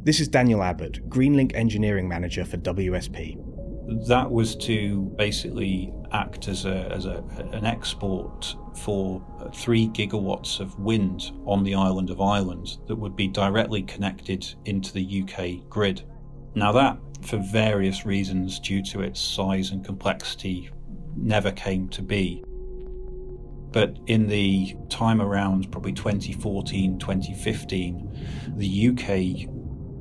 This 0.05 0.21
is 0.21 0.29
Daniel 0.29 0.63
Abbott, 0.63 1.09
Greenlink 1.09 1.55
Engineering 1.55 2.07
Manager 2.07 2.45
for 2.45 2.59
WSP. 2.59 3.39
That 4.07 4.31
was 4.31 4.55
to 4.57 5.01
basically 5.17 5.95
act 6.13 6.47
as, 6.47 6.67
a, 6.67 6.93
as 6.93 7.07
a, 7.07 7.25
an 7.53 7.65
export 7.65 8.55
for 8.77 9.25
three 9.55 9.89
gigawatts 9.89 10.61
of 10.61 10.79
wind 10.79 11.33
on 11.47 11.65
the 11.65 11.75
island 11.75 12.11
of 12.11 12.21
Ireland 12.21 12.77
that 12.87 12.97
would 12.97 13.17
be 13.17 13.29
directly 13.29 13.83
connected 13.83 14.47
into 14.67 14.93
the 14.93 15.23
UK 15.23 15.67
grid. 15.71 16.03
Now, 16.55 16.71
that, 16.73 16.99
for 17.23 17.39
various 17.39 18.05
reasons 18.05 18.61
due 18.61 18.83
to 18.83 19.01
its 19.01 19.19
size 19.19 19.71
and 19.71 19.83
complexity, 19.83 20.69
never 21.17 21.51
came 21.51 21.89
to 21.89 22.03
be. 22.03 22.45
But 23.75 23.97
in 24.07 24.29
the 24.29 24.77
time 24.89 25.21
around 25.23 25.73
probably 25.73 25.95
2014, 25.95 26.99
2015, 26.99 28.55
the 28.57 28.89
UK 28.89 29.51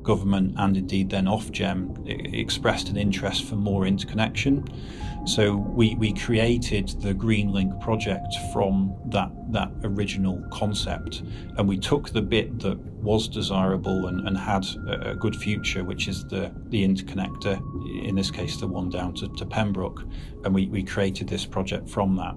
government 0.04 0.54
and 0.58 0.76
indeed 0.76 1.10
then 1.10 1.24
Ofgem 1.24 2.08
expressed 2.08 2.88
an 2.88 2.96
interest 2.96 3.44
for 3.44 3.56
more 3.56 3.86
interconnection. 3.86 4.64
So 5.26 5.56
we, 5.56 5.94
we 5.94 6.12
created 6.12 6.88
the 7.00 7.14
Greenlink 7.14 7.80
project 7.80 8.34
from 8.52 8.94
that, 9.06 9.30
that 9.52 9.72
original 9.82 10.44
concept 10.52 11.22
and 11.56 11.66
we 11.66 11.78
took 11.78 12.10
the 12.10 12.22
bit 12.22 12.60
that 12.60 12.78
was 12.78 13.28
desirable 13.28 14.06
and, 14.06 14.26
and 14.28 14.36
had 14.36 14.66
a, 14.86 15.10
a 15.10 15.14
good 15.14 15.34
future, 15.34 15.82
which 15.82 16.08
is 16.08 16.24
the, 16.26 16.52
the 16.68 16.86
interconnector, 16.86 17.58
in 18.06 18.14
this 18.14 18.30
case 18.30 18.58
the 18.58 18.66
one 18.66 18.90
down 18.90 19.14
to, 19.14 19.28
to 19.36 19.46
Pembroke, 19.46 20.04
and 20.44 20.54
we, 20.54 20.66
we 20.68 20.82
created 20.82 21.28
this 21.28 21.46
project 21.46 21.88
from 21.88 22.16
that. 22.16 22.34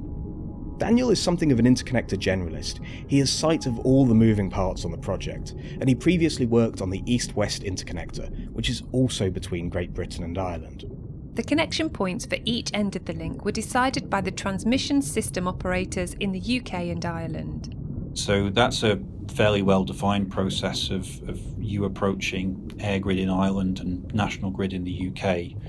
Daniel 0.78 1.10
is 1.10 1.22
something 1.22 1.52
of 1.52 1.60
an 1.60 1.66
interconnector 1.66 2.18
generalist. 2.18 2.80
He 3.08 3.20
has 3.20 3.32
sight 3.32 3.66
of 3.66 3.80
all 3.80 4.06
the 4.06 4.14
moving 4.14 4.50
parts 4.50 4.86
on 4.86 4.92
the 4.92 4.98
project, 4.98 5.56
and 5.80 5.90
he 5.90 5.96
previously 5.96 6.46
worked 6.46 6.82
on 6.82 6.92
the 6.92 7.02
East 7.06 7.36
West 7.36 7.64
interconnector, 7.64 8.52
which 8.52 8.70
is 8.70 8.84
also 8.92 9.30
between 9.30 9.70
Great 9.70 9.94
Britain 9.94 10.24
and 10.24 10.38
Ireland. 10.38 10.86
The 11.34 11.44
connection 11.44 11.90
points 11.90 12.26
for 12.26 12.38
each 12.46 12.72
end 12.74 12.96
of 12.96 13.06
the 13.06 13.14
link 13.14 13.46
were 13.46 13.52
decided 13.52 14.10
by 14.10 14.22
the 14.22 14.32
transmission 14.32 15.02
system 15.02 15.48
operators 15.48 16.14
in 16.20 16.32
the 16.32 16.60
UK 16.60 16.74
and 16.74 17.06
Ireland. 17.06 17.76
So 18.14 18.50
that's 18.50 18.82
a 18.84 19.00
fairly 19.36 19.62
well 19.62 19.84
defined 19.84 20.32
process 20.32 20.90
of, 20.90 21.30
of 21.30 21.40
you 21.60 21.86
approaching 21.86 22.72
EirGrid 22.78 23.20
in 23.20 23.30
Ireland 23.30 23.80
and 23.80 24.12
National 24.14 24.50
Grid 24.50 24.74
in 24.74 24.84
the 24.84 25.10
UK 25.10 25.60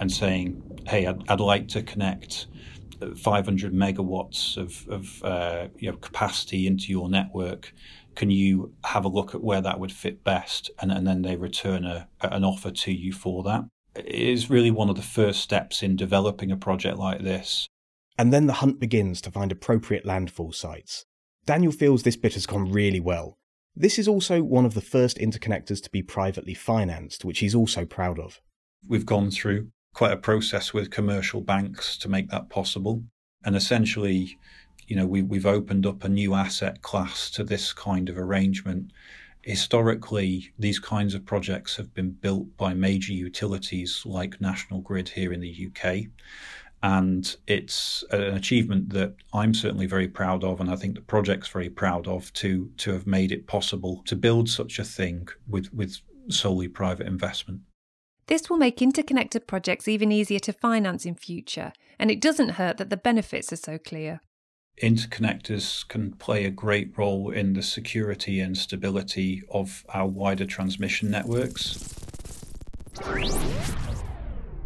and 0.00 0.12
saying, 0.12 0.62
hey, 0.86 1.06
I'd, 1.06 1.22
I'd 1.30 1.40
like 1.40 1.68
to 1.68 1.82
connect 1.82 2.46
500 3.16 3.72
megawatts 3.72 4.56
of, 4.56 4.88
of 4.88 5.22
uh, 5.24 5.68
you 5.78 5.90
know, 5.90 5.96
capacity 5.96 6.66
into 6.66 6.90
your 6.90 7.08
network. 7.08 7.72
Can 8.14 8.30
you 8.30 8.72
have 8.84 9.04
a 9.04 9.08
look 9.08 9.34
at 9.34 9.42
where 9.42 9.60
that 9.60 9.80
would 9.80 9.92
fit 9.92 10.22
best? 10.24 10.70
And, 10.80 10.92
and 10.92 11.06
then 11.06 11.22
they 11.22 11.36
return 11.36 11.84
a, 11.84 12.08
an 12.20 12.44
offer 12.44 12.70
to 12.70 12.92
you 12.92 13.12
for 13.12 13.42
that. 13.44 13.64
It 13.96 14.06
is 14.06 14.50
really 14.50 14.70
one 14.70 14.90
of 14.90 14.96
the 14.96 15.02
first 15.02 15.40
steps 15.40 15.82
in 15.82 15.96
developing 15.96 16.50
a 16.50 16.56
project 16.56 16.98
like 16.98 17.22
this. 17.22 17.68
And 18.16 18.32
then 18.32 18.46
the 18.46 18.54
hunt 18.54 18.78
begins 18.78 19.20
to 19.22 19.30
find 19.30 19.50
appropriate 19.50 20.04
landfall 20.04 20.52
sites. 20.52 21.04
Daniel 21.46 21.72
feels 21.72 22.02
this 22.02 22.16
bit 22.16 22.34
has 22.34 22.46
gone 22.46 22.70
really 22.70 23.00
well. 23.00 23.38
This 23.76 23.98
is 23.98 24.06
also 24.06 24.42
one 24.42 24.64
of 24.64 24.74
the 24.74 24.80
first 24.80 25.18
interconnectors 25.18 25.82
to 25.82 25.90
be 25.90 26.02
privately 26.02 26.54
financed, 26.54 27.24
which 27.24 27.40
he's 27.40 27.54
also 27.54 27.84
proud 27.84 28.20
of. 28.20 28.40
We've 28.86 29.06
gone 29.06 29.30
through 29.30 29.68
quite 29.94 30.12
a 30.12 30.16
process 30.16 30.74
with 30.74 30.90
commercial 30.90 31.40
banks 31.40 31.96
to 31.98 32.08
make 32.08 32.28
that 32.28 32.50
possible. 32.50 33.02
And 33.44 33.56
essentially, 33.56 34.36
you 34.86 34.96
know, 34.96 35.06
we, 35.06 35.22
we've 35.22 35.46
opened 35.46 35.86
up 35.86 36.04
a 36.04 36.08
new 36.08 36.34
asset 36.34 36.82
class 36.82 37.30
to 37.30 37.44
this 37.44 37.72
kind 37.72 38.08
of 38.08 38.18
arrangement. 38.18 38.90
Historically, 39.42 40.52
these 40.58 40.78
kinds 40.78 41.14
of 41.14 41.24
projects 41.24 41.76
have 41.76 41.94
been 41.94 42.10
built 42.10 42.56
by 42.56 42.74
major 42.74 43.12
utilities 43.12 44.02
like 44.04 44.40
National 44.40 44.80
Grid 44.80 45.08
here 45.08 45.32
in 45.32 45.40
the 45.40 45.68
UK. 45.68 46.06
And 46.82 47.34
it's 47.46 48.04
an 48.10 48.34
achievement 48.34 48.90
that 48.90 49.14
I'm 49.32 49.54
certainly 49.54 49.86
very 49.86 50.08
proud 50.08 50.44
of, 50.44 50.60
and 50.60 50.70
I 50.70 50.76
think 50.76 50.96
the 50.96 51.00
project's 51.00 51.48
very 51.48 51.70
proud 51.70 52.06
of 52.06 52.30
to 52.34 52.70
to 52.76 52.92
have 52.92 53.06
made 53.06 53.32
it 53.32 53.46
possible 53.46 54.02
to 54.04 54.14
build 54.14 54.50
such 54.50 54.78
a 54.78 54.84
thing 54.84 55.28
with, 55.48 55.72
with 55.72 55.96
solely 56.28 56.68
private 56.68 57.06
investment. 57.06 57.60
This 58.26 58.48
will 58.48 58.56
make 58.56 58.80
interconnected 58.80 59.46
projects 59.46 59.86
even 59.86 60.10
easier 60.10 60.38
to 60.40 60.52
finance 60.52 61.04
in 61.04 61.14
future, 61.14 61.72
and 61.98 62.10
it 62.10 62.20
doesn't 62.20 62.50
hurt 62.50 62.78
that 62.78 62.90
the 62.90 62.96
benefits 62.96 63.52
are 63.52 63.56
so 63.56 63.78
clear. 63.78 64.20
Interconnectors 64.82 65.86
can 65.86 66.12
play 66.12 66.44
a 66.44 66.50
great 66.50 66.96
role 66.96 67.30
in 67.30 67.52
the 67.52 67.62
security 67.62 68.40
and 68.40 68.56
stability 68.56 69.42
of 69.50 69.84
our 69.90 70.06
wider 70.06 70.46
transmission 70.46 71.10
networks. 71.10 71.94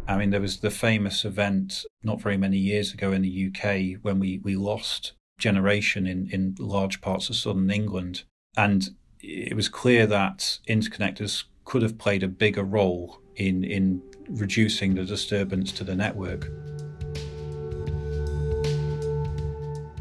I 0.07 0.17
mean, 0.17 0.31
there 0.31 0.41
was 0.41 0.61
the 0.61 0.71
famous 0.71 1.23
event 1.25 1.85
not 2.01 2.21
very 2.21 2.37
many 2.37 2.57
years 2.57 2.93
ago 2.93 3.11
in 3.11 3.21
the 3.21 3.47
UK 3.47 4.01
when 4.01 4.19
we, 4.19 4.39
we 4.39 4.55
lost 4.55 5.13
generation 5.37 6.07
in, 6.07 6.27
in 6.31 6.55
large 6.57 7.01
parts 7.01 7.29
of 7.29 7.35
southern 7.35 7.69
England. 7.69 8.23
And 8.57 8.89
it 9.19 9.55
was 9.55 9.69
clear 9.69 10.07
that 10.07 10.59
interconnectors 10.67 11.43
could 11.65 11.83
have 11.83 11.99
played 11.99 12.23
a 12.23 12.27
bigger 12.27 12.63
role 12.63 13.21
in, 13.39 13.63
in 13.63 14.01
reducing 14.29 14.93
the 14.93 15.03
disturbance 15.03 15.71
to 15.71 15.83
the 15.83 15.95
network. 15.95 16.49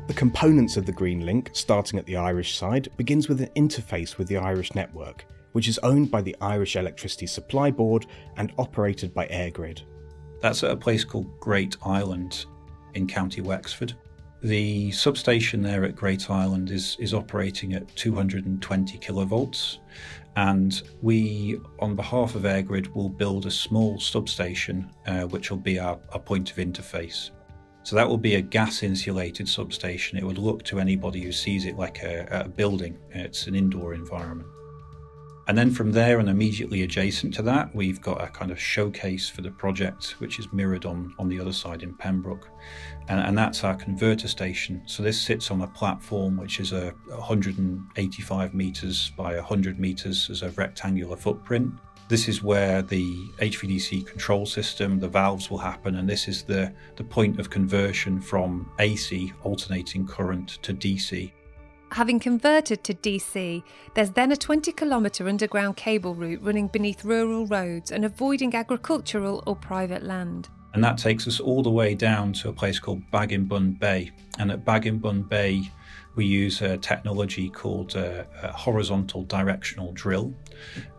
The 0.09 0.14
components 0.14 0.76
of 0.76 0.85
the 0.85 0.92
Greenlink, 0.92 1.54
starting 1.57 1.99
at 1.99 2.07
the 2.07 2.16
Irish 2.16 2.57
side, 2.57 2.88
begins 2.97 3.28
with 3.28 3.40
an 3.40 3.50
interface 3.57 4.18
with 4.18 4.28
the 4.28 4.37
Irish 4.37 4.75
network, 4.75 5.25
which 5.52 5.68
is 5.68 5.78
owned 5.78 6.11
by 6.11 6.21
the 6.21 6.37
Irish 6.40 6.76
Electricity 6.76 7.26
Supply 7.26 7.71
Board 7.71 8.07
and 8.37 8.52
operated 8.59 9.14
by 9.14 9.26
EirGrid. 9.28 9.83
That's 10.40 10.62
at 10.62 10.71
a 10.71 10.76
place 10.76 11.04
called 11.04 11.38
Great 11.40 11.76
Island 11.83 12.47
in 12.95 13.07
County 13.07 13.40
Wexford. 13.40 13.95
The 14.42 14.92
substation 14.92 15.62
there 15.62 15.85
at 15.85 15.97
Great 15.97 16.30
Island 16.30 16.71
is, 16.71 16.97
is 17.00 17.12
operating 17.12 17.75
at 17.75 17.95
220 17.97 18.99
kilovolts, 18.99 19.78
and 20.38 20.83
we, 21.02 21.61
on 21.80 21.97
behalf 21.97 22.37
of 22.37 22.42
EirGrid, 22.42 22.95
will 22.95 23.09
build 23.09 23.47
a 23.47 23.50
small 23.50 23.99
substation 23.99 24.88
uh, 25.09 25.23
which 25.23 25.50
will 25.50 25.59
be 25.59 25.80
our, 25.80 25.99
our 26.12 26.21
point 26.21 26.49
of 26.52 26.59
interface. 26.59 27.30
So 27.83 27.97
that 27.97 28.09
will 28.09 28.18
be 28.18 28.37
a 28.37 28.40
gas 28.40 28.85
insulated 28.85 29.49
substation. 29.49 30.16
It 30.16 30.23
would 30.23 30.38
look 30.38 30.62
to 30.64 30.78
anybody 30.78 31.23
who 31.23 31.33
sees 31.33 31.64
it 31.64 31.76
like 31.76 32.04
a, 32.04 32.28
a 32.30 32.49
building, 32.49 32.97
it's 33.11 33.49
an 33.49 33.57
indoor 33.57 33.95
environment. 33.95 34.49
And 35.48 35.56
then 35.56 35.70
from 35.70 35.92
there 35.92 36.18
and 36.18 36.28
immediately 36.28 36.82
adjacent 36.82 37.32
to 37.34 37.42
that, 37.42 37.74
we've 37.74 38.02
got 38.02 38.22
a 38.22 38.26
kind 38.26 38.50
of 38.50 38.60
showcase 38.60 39.30
for 39.30 39.40
the 39.40 39.50
project, 39.50 40.16
which 40.18 40.38
is 40.38 40.52
mirrored 40.52 40.84
on, 40.84 41.14
on 41.18 41.26
the 41.26 41.40
other 41.40 41.54
side 41.54 41.82
in 41.82 41.94
Pembroke. 41.94 42.50
And, 43.08 43.18
and 43.18 43.36
that's 43.36 43.64
our 43.64 43.74
converter 43.74 44.28
station. 44.28 44.82
So 44.84 45.02
this 45.02 45.18
sits 45.18 45.50
on 45.50 45.62
a 45.62 45.66
platform 45.66 46.36
which 46.36 46.60
is 46.60 46.72
a 46.72 46.92
185 47.06 48.54
metres 48.54 49.10
by 49.16 49.36
100 49.36 49.80
metres 49.80 50.28
as 50.28 50.42
a 50.42 50.50
rectangular 50.50 51.16
footprint. 51.16 51.72
This 52.08 52.28
is 52.28 52.42
where 52.42 52.82
the 52.82 53.04
HVDC 53.38 54.06
control 54.06 54.44
system, 54.44 54.98
the 54.98 55.08
valves 55.08 55.50
will 55.50 55.58
happen, 55.58 55.96
and 55.96 56.08
this 56.08 56.28
is 56.28 56.42
the, 56.42 56.72
the 56.96 57.04
point 57.04 57.40
of 57.40 57.48
conversion 57.48 58.20
from 58.20 58.70
AC, 58.78 59.32
alternating 59.42 60.06
current, 60.06 60.58
to 60.62 60.74
DC. 60.74 61.32
Having 61.92 62.21
converted 62.21 62.85
to 62.85 62.95
DC, 62.95 63.62
there's 63.95 64.11
then 64.11 64.30
a 64.30 64.37
20 64.37 64.73
kilometre 64.73 65.26
underground 65.26 65.76
cable 65.76 66.14
route 66.14 66.40
running 66.42 66.68
beneath 66.68 67.04
rural 67.04 67.47
roads 67.47 67.90
and 67.90 68.04
avoiding 68.04 68.54
agricultural 68.54 69.42
or 69.47 69.57
private 69.57 70.02
land. 70.02 70.49
And 70.75 70.85
that 70.85 70.99
takes 70.99 71.26
us 71.26 71.40
all 71.40 71.62
the 71.62 71.71
way 71.71 71.95
down 71.95 72.35
to 72.35 72.50
a 72.50 72.52
place 72.52 72.78
called 72.78 73.02
Baginbun 73.11 73.78
Bay. 73.78 74.12
And 74.38 74.52
at 74.52 74.64
Baginbun 74.64 75.28
Bay, 75.28 75.71
we 76.14 76.26
use 76.26 76.61
a 76.62 76.76
technology 76.76 77.49
called 77.49 77.97
a, 77.97 78.26
a 78.42 78.52
horizontal 78.52 79.23
directional 79.25 79.92
drill. 79.92 80.35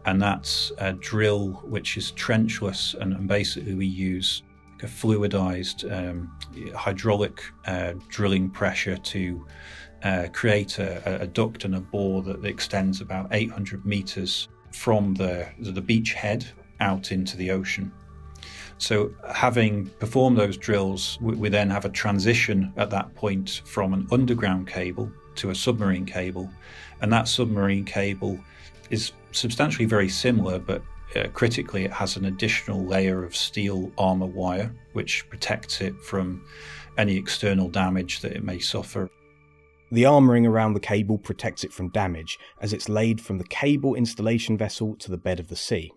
And 0.05 0.21
that's 0.21 0.71
a 0.79 0.93
drill 0.93 1.61
which 1.65 1.97
is 1.97 2.11
trenchless, 2.13 2.95
and, 2.95 3.13
and 3.13 3.27
basically 3.27 3.75
we 3.75 3.85
use 3.85 4.43
a 4.81 4.85
fluidized 4.85 5.83
um, 5.91 6.31
hydraulic 6.73 7.43
uh, 7.65 7.93
drilling 8.07 8.49
pressure 8.49 8.97
to 8.97 9.45
uh, 10.03 10.27
create 10.31 10.79
a, 10.79 11.21
a, 11.21 11.27
duct 11.27 11.65
and 11.65 11.75
a 11.75 11.79
bore 11.79 12.21
that 12.23 12.45
extends 12.45 13.01
about 13.01 13.27
800 13.31 13.85
meters 13.85 14.47
from 14.71 15.13
the, 15.15 15.47
the 15.59 15.81
beach 15.81 16.13
head 16.13 16.45
out 16.79 17.11
into 17.11 17.35
the 17.35 17.51
ocean. 17.51 17.91
So, 18.77 19.11
having 19.33 19.87
performed 19.99 20.37
those 20.37 20.55
drills, 20.55 21.17
we, 21.19 21.35
we, 21.35 21.49
then 21.49 21.69
have 21.69 21.83
a 21.83 21.89
transition 21.89 22.71
at 22.77 22.89
that 22.91 23.13
point 23.13 23.61
from 23.65 23.93
an 23.93 24.07
underground 24.09 24.67
cable 24.67 25.11
to 25.35 25.49
a 25.49 25.55
submarine 25.55 26.05
cable. 26.05 26.49
And 27.01 27.11
that 27.11 27.27
submarine 27.27 27.83
cable 27.83 28.39
is 28.89 29.11
substantially 29.31 29.85
very 29.85 30.07
similar, 30.07 30.59
but 30.59 30.81
uh, 31.15 31.27
critically, 31.33 31.83
it 31.83 31.91
has 31.91 32.15
an 32.15 32.25
additional 32.25 32.85
layer 32.85 33.23
of 33.23 33.35
steel 33.35 33.91
armor 33.97 34.27
wire, 34.27 34.73
which 34.93 35.27
protects 35.29 35.81
it 35.81 35.99
from 36.01 36.41
any 36.97 37.17
external 37.17 37.67
damage 37.67 38.21
that 38.21 38.33
it 38.33 38.43
may 38.43 38.59
suffer. 38.59 39.09
The 39.91 40.05
armouring 40.05 40.45
around 40.45 40.73
the 40.73 40.79
cable 40.79 41.17
protects 41.17 41.63
it 41.63 41.73
from 41.73 41.89
damage 41.89 42.37
as 42.61 42.73
it's 42.73 42.89
laid 42.89 43.19
from 43.19 43.39
the 43.39 43.43
cable 43.43 43.95
installation 43.95 44.57
vessel 44.57 44.95
to 44.97 45.09
the 45.09 45.17
bed 45.17 45.39
of 45.39 45.47
the 45.47 45.55
sea. 45.55 45.91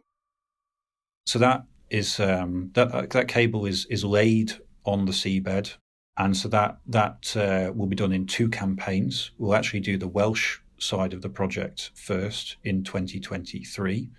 So 1.26 1.38
that 1.38 1.64
is 1.90 2.18
um, 2.18 2.70
that 2.74 2.92
uh, 2.92 3.06
that 3.10 3.28
cable 3.28 3.66
is 3.66 3.86
is 3.86 4.04
laid 4.04 4.54
on 4.84 5.04
the 5.04 5.12
seabed, 5.12 5.74
and 6.16 6.36
so 6.36 6.48
that 6.48 6.78
that 6.86 7.36
uh, 7.36 7.72
will 7.74 7.86
be 7.86 7.96
done 7.96 8.12
in 8.12 8.26
two 8.26 8.48
campaigns. 8.48 9.30
We'll 9.38 9.54
actually 9.54 9.80
do 9.80 9.98
the 9.98 10.08
Welsh 10.08 10.58
side 10.78 11.12
of 11.12 11.22
the 11.22 11.28
project 11.28 11.90
first 11.94 12.56
in 12.64 12.82
2023, 12.82 14.10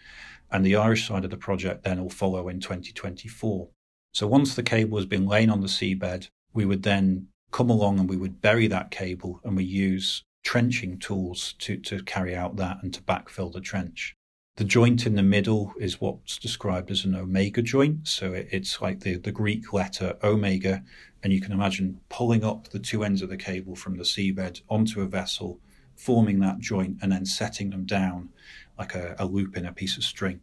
and 0.52 0.66
the 0.66 0.76
Irish 0.76 1.08
side 1.08 1.26
of 1.26 1.32
the 1.32 1.38
project 1.38 1.84
then 1.84 2.02
will 2.02 2.10
follow 2.10 2.48
in 2.48 2.60
2024. 2.60 3.70
So 4.14 4.28
once 4.28 4.56
the 4.56 4.64
cable 4.64 4.98
has 5.00 5.08
been 5.08 5.26
laid 5.26 5.50
on 5.50 5.62
the 5.62 5.68
seabed, 5.68 6.30
we 6.54 6.66
would 6.66 6.84
then 6.84 7.28
come 7.54 7.70
along 7.70 8.00
and 8.00 8.10
we 8.10 8.18
would 8.18 8.42
bury 8.42 8.68
that 8.68 8.92
cable 8.92 9.40
and 9.46 9.56
we 9.56 9.64
use 9.64 10.24
trenching 10.44 11.00
tools 11.00 11.54
to, 11.60 11.78
to 11.78 12.04
carry 12.04 12.36
out 12.36 12.58
that 12.58 12.78
and 12.82 12.94
to 12.94 13.02
backfill 13.04 13.54
the 13.54 13.62
trench. 13.62 14.16
The 14.58 14.64
joint 14.66 15.06
in 15.06 15.16
the 15.16 15.24
middle 15.24 15.74
is 15.80 16.02
what's 16.02 16.38
described 16.38 16.92
as 16.92 17.06
an 17.06 17.16
omega 17.16 17.62
joint. 17.62 18.08
So 18.08 18.34
it, 18.34 18.50
it's 18.52 18.82
like 18.82 19.00
the, 19.00 19.18
the 19.18 19.32
Greek 19.32 19.72
letter 19.72 20.18
omega. 20.24 20.84
And 21.24 21.32
you 21.32 21.40
can 21.40 21.54
imagine 21.54 22.02
pulling 22.10 22.44
up 22.44 22.68
the 22.68 22.80
two 22.80 23.04
ends 23.04 23.22
of 23.22 23.30
the 23.30 23.38
cable 23.38 23.76
from 23.76 23.98
the 23.98 24.04
seabed 24.04 24.62
onto 24.70 25.02
a 25.02 25.08
vessel, 25.08 25.60
forming 25.96 26.40
that 26.42 26.60
joint, 26.60 26.98
and 27.02 27.12
then 27.12 27.26
setting 27.26 27.70
them 27.70 27.86
down 27.86 28.30
like 28.78 28.94
a, 28.94 29.16
a 29.18 29.26
loop 29.26 29.56
in 29.56 29.66
a 29.66 29.72
piece 29.72 29.96
of 29.96 30.04
string. 30.04 30.42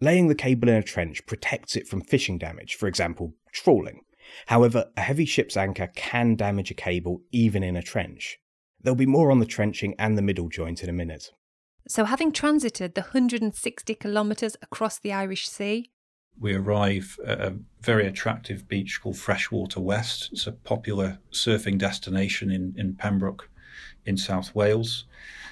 Laying 0.00 0.28
the 0.28 0.34
cable 0.34 0.68
in 0.68 0.76
a 0.76 0.82
trench 0.82 1.26
protects 1.26 1.76
it 1.76 1.86
from 1.86 2.00
fishing 2.00 2.38
damage, 2.38 2.76
for 2.76 2.86
example, 2.86 3.34
trawling. 3.52 4.00
However, 4.46 4.90
a 4.96 5.00
heavy 5.00 5.24
ship's 5.24 5.56
anchor 5.56 5.88
can 5.94 6.36
damage 6.36 6.70
a 6.70 6.74
cable 6.74 7.22
even 7.30 7.62
in 7.62 7.76
a 7.76 7.82
trench. 7.82 8.38
There'll 8.80 8.96
be 8.96 9.06
more 9.06 9.30
on 9.30 9.40
the 9.40 9.46
trenching 9.46 9.94
and 9.98 10.16
the 10.16 10.22
middle 10.22 10.48
joint 10.48 10.82
in 10.82 10.88
a 10.88 10.92
minute. 10.92 11.32
So, 11.88 12.04
having 12.04 12.32
transited 12.32 12.94
the 12.94 13.00
160 13.00 13.94
kilometres 13.94 14.56
across 14.60 14.98
the 14.98 15.12
Irish 15.12 15.48
Sea, 15.48 15.90
we 16.40 16.54
arrive 16.54 17.18
at 17.26 17.40
a 17.40 17.58
very 17.80 18.06
attractive 18.06 18.68
beach 18.68 19.00
called 19.02 19.16
Freshwater 19.16 19.80
West. 19.80 20.30
It's 20.32 20.46
a 20.46 20.52
popular 20.52 21.18
surfing 21.32 21.78
destination 21.78 22.50
in, 22.50 22.74
in 22.76 22.94
Pembroke 22.94 23.50
in 24.04 24.16
South 24.16 24.54
Wales. 24.54 25.04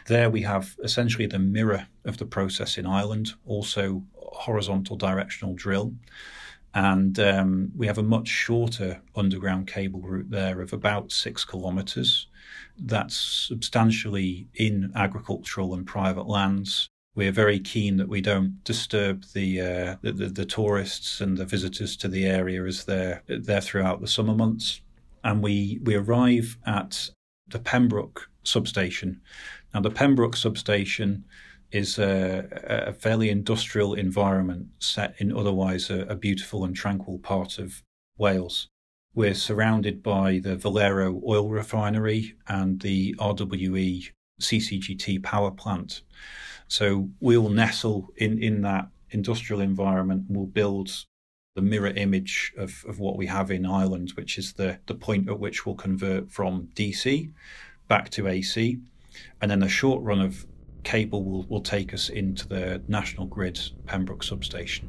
There 0.07 0.31
we 0.31 0.43
have 0.43 0.77
essentially 0.83 1.27
the 1.27 1.39
mirror 1.39 1.89
of 2.05 2.19
the 2.19 2.27
process 2.27 2.79
in 2.79 2.87
Ireland, 2.87 3.35
also 3.45 4.05
horizontal 4.15 4.97
directional 4.97 5.55
drill. 5.55 5.95
And 6.77 7.19
um, 7.19 7.73
we 7.75 7.87
have 7.87 7.97
a 7.97 8.03
much 8.03 8.29
shorter 8.29 9.01
underground 9.15 9.67
cable 9.67 10.03
route 10.03 10.31
there 10.31 10.61
of 10.61 10.75
about 10.75 11.11
six 11.11 11.43
kilometres. 11.43 12.27
That's 12.79 13.17
substantially 13.17 14.49
in 14.57 14.93
agricultural 14.95 15.73
and 15.73 15.87
private 15.87 16.29
lands. 16.29 16.87
We're 17.15 17.33
very 17.33 17.61
keen 17.61 17.97
that 17.97 18.11
we 18.11 18.21
don't 18.21 18.63
disturb 18.63 19.25
the, 19.33 19.59
uh, 19.59 19.97
the, 20.03 20.13
the, 20.13 20.29
the 20.29 20.45
tourists 20.45 21.23
and 21.23 21.39
the 21.39 21.47
visitors 21.47 21.97
to 21.97 22.09
the 22.09 22.27
area 22.27 22.63
as 22.65 22.85
they're 22.85 23.23
there 23.27 23.63
throughout 23.63 24.03
the 24.03 24.07
summer 24.07 24.35
months. 24.35 24.83
And 25.25 25.43
we 25.43 25.81
we 25.83 25.95
arrive 25.95 26.59
at 26.67 27.09
the 27.49 27.59
Pembroke 27.59 28.29
substation. 28.43 29.23
Now, 29.73 29.81
the 29.81 29.91
Pembroke 29.91 30.37
substation 30.37 31.25
is 31.77 31.99
a, 31.99 32.49
a, 32.89 32.93
fairly 32.93 33.29
industrial 33.29 33.95
environment 33.95 34.67
set 34.79 35.15
in 35.19 35.37
otherwise 35.37 35.91
a, 35.91 36.01
a, 36.07 36.17
beautiful 36.17 36.65
and 36.65 36.75
tranquil 36.75 37.19
part 37.19 37.59
of 37.59 37.83
Wales. 38.17 38.69
We're 39.15 39.35
surrounded 39.35 40.03
by 40.03 40.41
the 40.43 40.57
Valero 40.57 41.21
oil 41.27 41.51
refinery 41.51 42.35
and 42.49 42.81
the 42.81 43.15
RWE 43.19 44.11
CCGT 44.41 45.23
power 45.23 45.51
plant. 45.51 46.03
So 46.69 47.11
we'll 47.21 47.51
nestle 47.51 48.09
in, 48.17 48.43
in 48.43 48.63
that 48.63 48.89
industrial 49.11 49.61
environment 49.61 50.25
and 50.29 50.37
we'll 50.37 50.47
build 50.47 50.91
the 51.55 51.63
mirror 51.63 51.93
image 51.97 52.53
of, 52.57 52.85
of 52.89 52.99
what 52.99 53.17
we 53.17 53.27
have 53.27 53.51
in 53.51 53.65
Ireland, 53.65 54.13
which 54.15 54.39
is 54.39 54.55
the, 54.55 54.79
the 54.87 54.95
point 54.95 55.29
at 55.29 55.39
which 55.39 55.65
we'll 55.65 55.75
convert 55.75 56.31
from 56.31 56.69
DC 56.75 57.33
back 57.89 58.11
to 58.11 58.29
AC. 58.29 58.79
And 59.41 59.51
then 59.51 59.63
a 59.63 59.69
short 59.69 60.03
run 60.03 60.21
of 60.21 60.47
cable 60.87 61.25
will, 61.25 61.43
will 61.49 61.61
take 61.61 61.93
us 61.93 62.09
into 62.11 62.47
the 62.47 62.81
National 62.87 63.27
Grid 63.27 63.59
Pembroke 63.87 64.23
substation. 64.23 64.89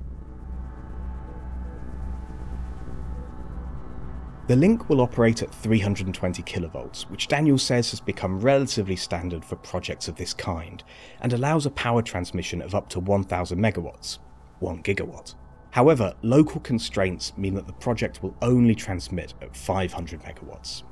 The 4.47 4.55
link 4.55 4.87
will 4.87 5.01
operate 5.01 5.41
at 5.41 5.53
320 5.53 6.43
kilovolts, 6.43 7.09
which 7.09 7.27
Daniel 7.27 7.57
says 7.57 7.89
has 7.89 7.99
become 7.99 8.39
relatively 8.39 8.95
standard 8.95 9.43
for 9.43 9.57
projects 9.57 10.07
of 10.07 10.15
this 10.15 10.33
kind, 10.33 10.83
and 11.21 11.33
allows 11.33 11.65
a 11.65 11.71
power 11.71 12.03
transmission 12.03 12.61
of 12.61 12.75
up 12.75 12.87
to 12.89 12.99
1000 12.99 13.59
megawatts, 13.59 14.19
1 14.59 14.83
gigawatt. 14.83 15.33
However, 15.71 16.13
local 16.21 16.61
constraints 16.61 17.35
mean 17.37 17.55
that 17.55 17.67
the 17.67 17.73
project 17.73 18.21
will 18.21 18.37
only 18.41 18.75
transmit 18.75 19.33
at 19.41 19.57
500 19.57 20.21
megawatts. 20.21 20.83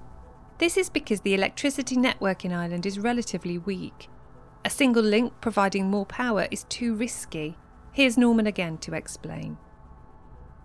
This 0.57 0.77
is 0.77 0.89
because 0.89 1.21
the 1.21 1.35
electricity 1.35 1.95
network 1.95 2.43
in 2.43 2.51
Ireland 2.51 2.85
is 2.85 2.99
relatively 2.99 3.57
weak, 3.57 4.09
a 4.65 4.69
single 4.69 5.03
link 5.03 5.31
providing 5.41 5.91
more 5.91 6.07
power 6.07 6.47
is 6.49 6.63
too 6.63 6.95
risky. 6.95 7.55
Here's 7.91 8.17
Norman 8.17 8.47
again 8.47 8.79
to 8.79 8.95
explain. 8.95 9.59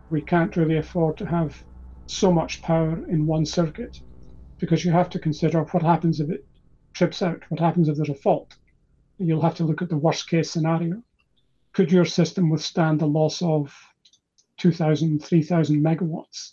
We 0.09 0.23
can't 0.23 0.57
really 0.57 0.79
afford 0.79 1.19
to 1.19 1.27
have 1.27 1.63
so 2.07 2.33
much 2.33 2.63
power 2.63 3.07
in 3.09 3.27
one 3.27 3.45
circuit 3.45 4.01
because 4.59 4.87
you 4.87 4.91
have 4.91 5.11
to 5.11 5.19
consider 5.19 5.65
what 5.65 5.83
happens 5.83 6.19
if 6.19 6.31
it 6.31 6.47
trips 6.95 7.21
out, 7.21 7.43
what 7.51 7.61
happens 7.61 7.89
if 7.89 7.97
there's 7.97 8.09
a 8.09 8.15
fault. 8.15 8.57
You'll 9.19 9.43
have 9.43 9.57
to 9.57 9.65
look 9.65 9.83
at 9.83 9.91
the 9.91 9.99
worst 9.99 10.31
case 10.31 10.51
scenario. 10.51 11.03
Could 11.75 11.93
your 11.93 12.07
system 12.07 12.49
withstand 12.49 13.01
the 13.01 13.07
loss 13.07 13.43
of 13.43 13.77
2,000, 14.57 15.23
3,000 15.23 15.85
megawatts? 15.85 16.53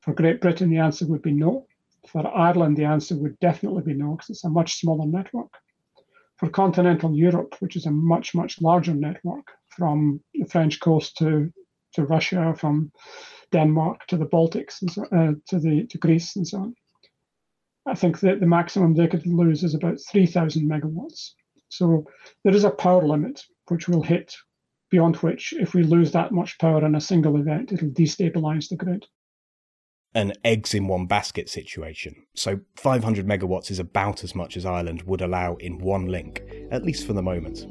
For 0.00 0.14
Great 0.14 0.40
Britain, 0.40 0.70
the 0.70 0.78
answer 0.78 1.06
would 1.08 1.22
be 1.22 1.32
no. 1.32 1.66
For 2.08 2.26
Ireland, 2.26 2.78
the 2.78 2.84
answer 2.84 3.16
would 3.16 3.38
definitely 3.38 3.82
be 3.82 3.94
no 3.94 4.12
because 4.12 4.30
it's 4.30 4.44
a 4.44 4.48
much 4.48 4.80
smaller 4.80 5.06
network 5.06 5.52
for 6.36 6.48
continental 6.48 7.14
Europe, 7.14 7.56
which 7.60 7.76
is 7.76 7.86
a 7.86 7.90
much, 7.90 8.34
much 8.34 8.60
larger 8.60 8.94
network 8.94 9.46
from 9.68 10.20
the 10.34 10.46
French 10.46 10.80
coast 10.80 11.16
to 11.18 11.52
to 11.94 12.04
Russia, 12.04 12.54
from 12.58 12.90
Denmark 13.52 14.06
to 14.08 14.16
the 14.16 14.26
Baltics, 14.26 14.82
and 14.82 14.90
so, 14.90 15.04
uh, 15.04 15.32
to 15.48 15.58
the 15.60 15.86
to 15.86 15.98
Greece, 15.98 16.36
and 16.36 16.46
so 16.46 16.58
on. 16.58 16.74
I 17.86 17.94
think 17.94 18.20
that 18.20 18.40
the 18.40 18.46
maximum 18.46 18.94
they 18.94 19.06
could 19.06 19.26
lose 19.26 19.62
is 19.62 19.74
about 19.74 19.98
3,000 20.10 20.68
megawatts. 20.68 21.32
So 21.68 22.06
there 22.42 22.54
is 22.54 22.64
a 22.64 22.70
power 22.70 23.06
limit 23.06 23.44
which 23.68 23.88
will 23.88 24.02
hit, 24.02 24.34
beyond 24.90 25.16
which, 25.16 25.52
if 25.52 25.74
we 25.74 25.82
lose 25.82 26.12
that 26.12 26.32
much 26.32 26.58
power 26.58 26.84
in 26.84 26.94
a 26.94 27.00
single 27.00 27.36
event, 27.36 27.72
it'll 27.72 27.90
destabilize 27.90 28.68
the 28.68 28.76
grid. 28.76 29.06
An 30.16 30.32
eggs 30.44 30.74
in 30.74 30.86
one 30.86 31.06
basket 31.06 31.48
situation. 31.48 32.14
So 32.34 32.60
500 32.76 33.26
megawatts 33.26 33.70
is 33.70 33.80
about 33.80 34.22
as 34.22 34.34
much 34.34 34.56
as 34.56 34.64
Ireland 34.64 35.02
would 35.02 35.20
allow 35.20 35.56
in 35.56 35.78
one 35.78 36.06
link, 36.06 36.42
at 36.70 36.84
least 36.84 37.04
for 37.04 37.14
the 37.14 37.22
moment. 37.22 37.64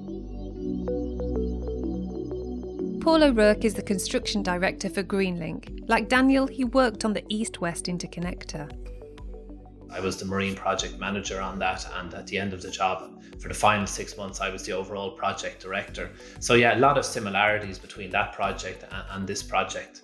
Paul 3.01 3.23
O'Rourke 3.23 3.63
is 3.63 3.73
the 3.73 3.81
construction 3.81 4.43
director 4.43 4.89
for 4.89 5.03
Greenlink. 5.03 5.87
Like 5.87 6.09
Daniel, 6.09 6.47
he 6.47 6.65
worked 6.65 7.05
on 7.05 7.13
the 7.13 7.23
east 7.29 7.61
west 7.61 7.85
interconnector. 7.85 8.69
I 9.89 9.99
was 9.99 10.17
the 10.17 10.25
marine 10.25 10.55
project 10.55 10.99
manager 10.99 11.39
on 11.39 11.59
that, 11.59 11.87
and 11.95 12.13
at 12.13 12.27
the 12.27 12.37
end 12.37 12.53
of 12.53 12.61
the 12.61 12.71
job, 12.71 13.21
for 13.39 13.47
the 13.47 13.53
final 13.53 13.85
six 13.85 14.17
months, 14.17 14.41
I 14.41 14.49
was 14.49 14.63
the 14.63 14.71
overall 14.71 15.11
project 15.11 15.61
director. 15.61 16.11
So 16.39 16.55
yeah, 16.55 16.75
a 16.75 16.79
lot 16.79 16.97
of 16.97 17.05
similarities 17.05 17.77
between 17.77 18.09
that 18.11 18.33
project 18.33 18.83
and, 18.83 19.03
and 19.11 19.27
this 19.27 19.43
project, 19.43 20.01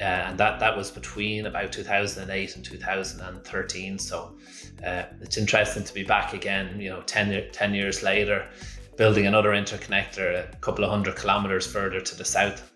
uh, 0.00 0.04
and 0.04 0.38
that 0.38 0.60
that 0.60 0.76
was 0.76 0.90
between 0.90 1.46
about 1.46 1.72
2008 1.72 2.56
and 2.56 2.64
2013. 2.64 3.98
So 3.98 4.36
uh, 4.84 5.04
it's 5.20 5.36
interesting 5.36 5.84
to 5.84 5.94
be 5.94 6.02
back 6.02 6.32
again. 6.32 6.80
You 6.80 6.90
know, 6.90 7.02
10, 7.02 7.50
10 7.52 7.74
years 7.74 8.02
later, 8.02 8.48
building 8.96 9.26
another 9.26 9.50
interconnector 9.50 10.52
a 10.52 10.56
couple 10.56 10.84
of 10.84 10.90
hundred 10.90 11.16
kilometers 11.16 11.66
further 11.66 12.00
to 12.00 12.16
the 12.16 12.24
south. 12.24 12.72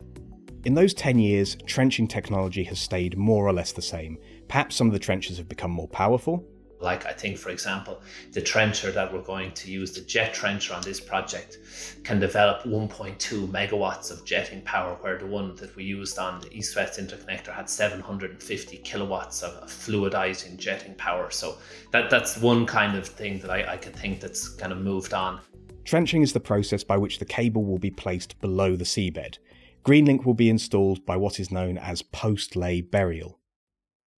In 0.64 0.74
those 0.74 0.94
10 0.94 1.18
years, 1.20 1.56
trenching 1.66 2.08
technology 2.08 2.64
has 2.64 2.80
stayed 2.80 3.16
more 3.16 3.46
or 3.46 3.52
less 3.52 3.72
the 3.72 3.82
same. 3.82 4.18
Perhaps 4.48 4.74
some 4.74 4.88
of 4.88 4.92
the 4.92 4.98
trenches 4.98 5.38
have 5.38 5.48
become 5.48 5.70
more 5.70 5.86
powerful, 5.88 6.44
like 6.80 7.06
I 7.06 7.12
think, 7.12 7.38
for 7.38 7.50
example, 7.50 8.00
the 8.32 8.40
trencher 8.40 8.90
that 8.92 9.12
we're 9.12 9.22
going 9.22 9.52
to 9.52 9.70
use, 9.70 9.92
the 9.92 10.02
jet 10.02 10.34
trencher 10.34 10.74
on 10.74 10.82
this 10.82 11.00
project, 11.00 11.58
can 12.04 12.20
develop 12.20 12.62
1.2 12.64 13.48
megawatts 13.48 14.10
of 14.10 14.24
jetting 14.24 14.62
power, 14.62 14.96
where 15.00 15.18
the 15.18 15.26
one 15.26 15.54
that 15.56 15.74
we 15.76 15.84
used 15.84 16.18
on 16.18 16.40
the 16.40 16.52
East-West 16.56 16.98
interconnector 16.98 17.52
had 17.52 17.68
750 17.68 18.76
kilowatts 18.78 19.42
of, 19.42 19.56
fluidizing 19.66 20.56
jetting 20.56 20.94
power. 20.94 21.30
So 21.30 21.56
that 21.92 22.10
that's 22.10 22.38
one 22.38 22.66
kind 22.66 22.96
of 22.96 23.06
thing 23.06 23.38
that 23.40 23.50
I, 23.50 23.74
I 23.74 23.76
could 23.76 23.96
think 23.96 24.20
that's 24.20 24.48
kind 24.48 24.72
of 24.72 24.78
moved 24.78 25.14
on. 25.14 25.40
Trenching 25.84 26.22
is 26.22 26.32
the 26.32 26.40
process 26.40 26.82
by 26.82 26.96
which 26.96 27.18
the 27.18 27.24
cable 27.24 27.64
will 27.64 27.78
be 27.78 27.90
placed 27.90 28.40
below 28.40 28.74
the 28.76 28.84
seabed. 28.84 29.38
Greenlink 29.84 30.24
will 30.24 30.34
be 30.34 30.50
installed 30.50 31.06
by 31.06 31.16
what 31.16 31.38
is 31.38 31.52
known 31.52 31.78
as 31.78 32.02
post-lay 32.02 32.80
burial. 32.80 33.35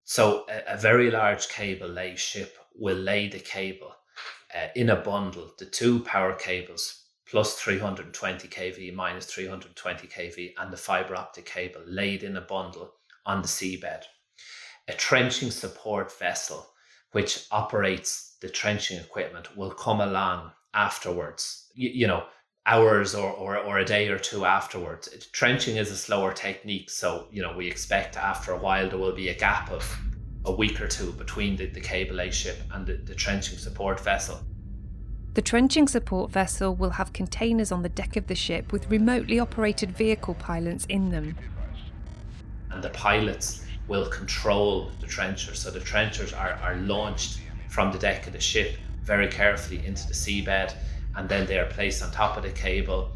So 0.09 0.47
a, 0.49 0.73
a 0.73 0.77
very 0.79 1.11
large 1.11 1.51
cable 1.51 1.87
lay 1.87 2.17
ship 2.17 2.57
will 2.75 2.97
lay 2.97 3.29
the 3.29 3.41
cable 3.41 3.95
uh, 4.55 4.69
in 4.75 4.89
a 4.89 4.97
bundle, 4.97 5.53
the 5.59 5.67
two 5.67 6.01
power 6.01 6.33
cables 6.33 7.05
plus 7.29 7.57
320 7.57 8.49
kV 8.49 8.95
minus 8.95 9.27
320 9.27 10.07
kV 10.07 10.55
and 10.57 10.73
the 10.73 10.79
fiber 10.79 11.15
optic 11.15 11.45
cable 11.45 11.83
laid 11.87 12.23
in 12.23 12.39
a 12.39 12.41
bundle 12.41 12.95
on 13.27 13.43
the 13.43 13.49
seabed. 13.49 14.05
A 14.89 14.95
trenching 14.95 15.51
support 15.51 16.11
vessel 16.19 16.67
which 17.13 17.45
operates 17.51 18.39
the 18.41 18.49
trenching 18.49 18.99
equipment 18.99 19.59
will 19.59 19.73
come 19.73 20.01
along 20.01 20.53
afterwards. 20.73 21.67
You, 21.75 21.91
you 21.91 22.07
know, 22.07 22.25
hours 22.69 23.15
or, 23.15 23.31
or, 23.33 23.57
or 23.57 23.79
a 23.79 23.85
day 23.85 24.09
or 24.09 24.19
two 24.19 24.45
afterwards. 24.45 25.09
Trenching 25.33 25.77
is 25.77 25.91
a 25.91 25.97
slower 25.97 26.33
technique, 26.33 26.91
so 26.91 27.27
you 27.33 27.43
know 27.43 27.57
we 27.57 27.67
expect 27.67 28.17
after 28.17 28.53
a 28.53 28.59
while 28.59 28.89
there 28.89 28.99
will 28.99 29.15
be 29.15 29.31
a 29.31 29.35
gap 29.35 29.71
of 29.71 29.99
a 30.45 30.53
week 30.53 30.81
or 30.81 30.87
two 30.87 31.11
between 31.13 31.57
the, 31.57 31.67
the 31.67 31.81
cable 31.81 32.17
lay 32.17 32.31
ship 32.31 32.59
and 32.73 32.87
the, 32.87 32.95
the 32.95 33.15
trenching 33.15 33.59
support 33.59 33.99
vessel. 34.01 34.41
The 35.35 35.43
trenching 35.43 35.89
support 35.89 36.31
vessel 36.31 36.75
will 36.75 36.91
have 36.91 37.13
containers 37.13 37.73
on 37.73 37.83
the 37.83 37.89
deck 37.89 38.17
of 38.17 38.27
the 38.27 38.35
ship 38.35 38.73
with 38.73 38.91
remotely 38.91 39.39
operated 39.39 39.91
vehicle 39.97 40.35
pilots 40.35 40.85
in 40.87 41.11
them. 41.11 41.37
And 42.71 42.83
the 42.83 42.91
pilots 42.91 43.65
will 43.87 44.09
control 44.11 44.91
the 45.01 45.07
trenchers. 45.07 45.59
So 45.59 45.71
the 45.71 45.81
trenchers 45.81 46.33
are, 46.35 46.53
are 46.63 46.77
launched 46.77 47.41
from 47.71 47.93
the 47.93 47.99
deck 47.99 48.27
of 48.27 48.33
the 48.35 48.41
ship 48.41 48.77
very 49.03 49.29
carefully 49.29 49.85
into 49.87 50.07
the 50.07 50.13
seabed 50.13 50.75
and 51.19 51.29
then 51.29 51.47
they 51.47 51.59
are 51.59 51.67
placed 51.67 52.01
on 52.03 52.13
top 52.13 52.37
of 52.37 52.45
the 52.45 52.51
cable. 52.51 53.11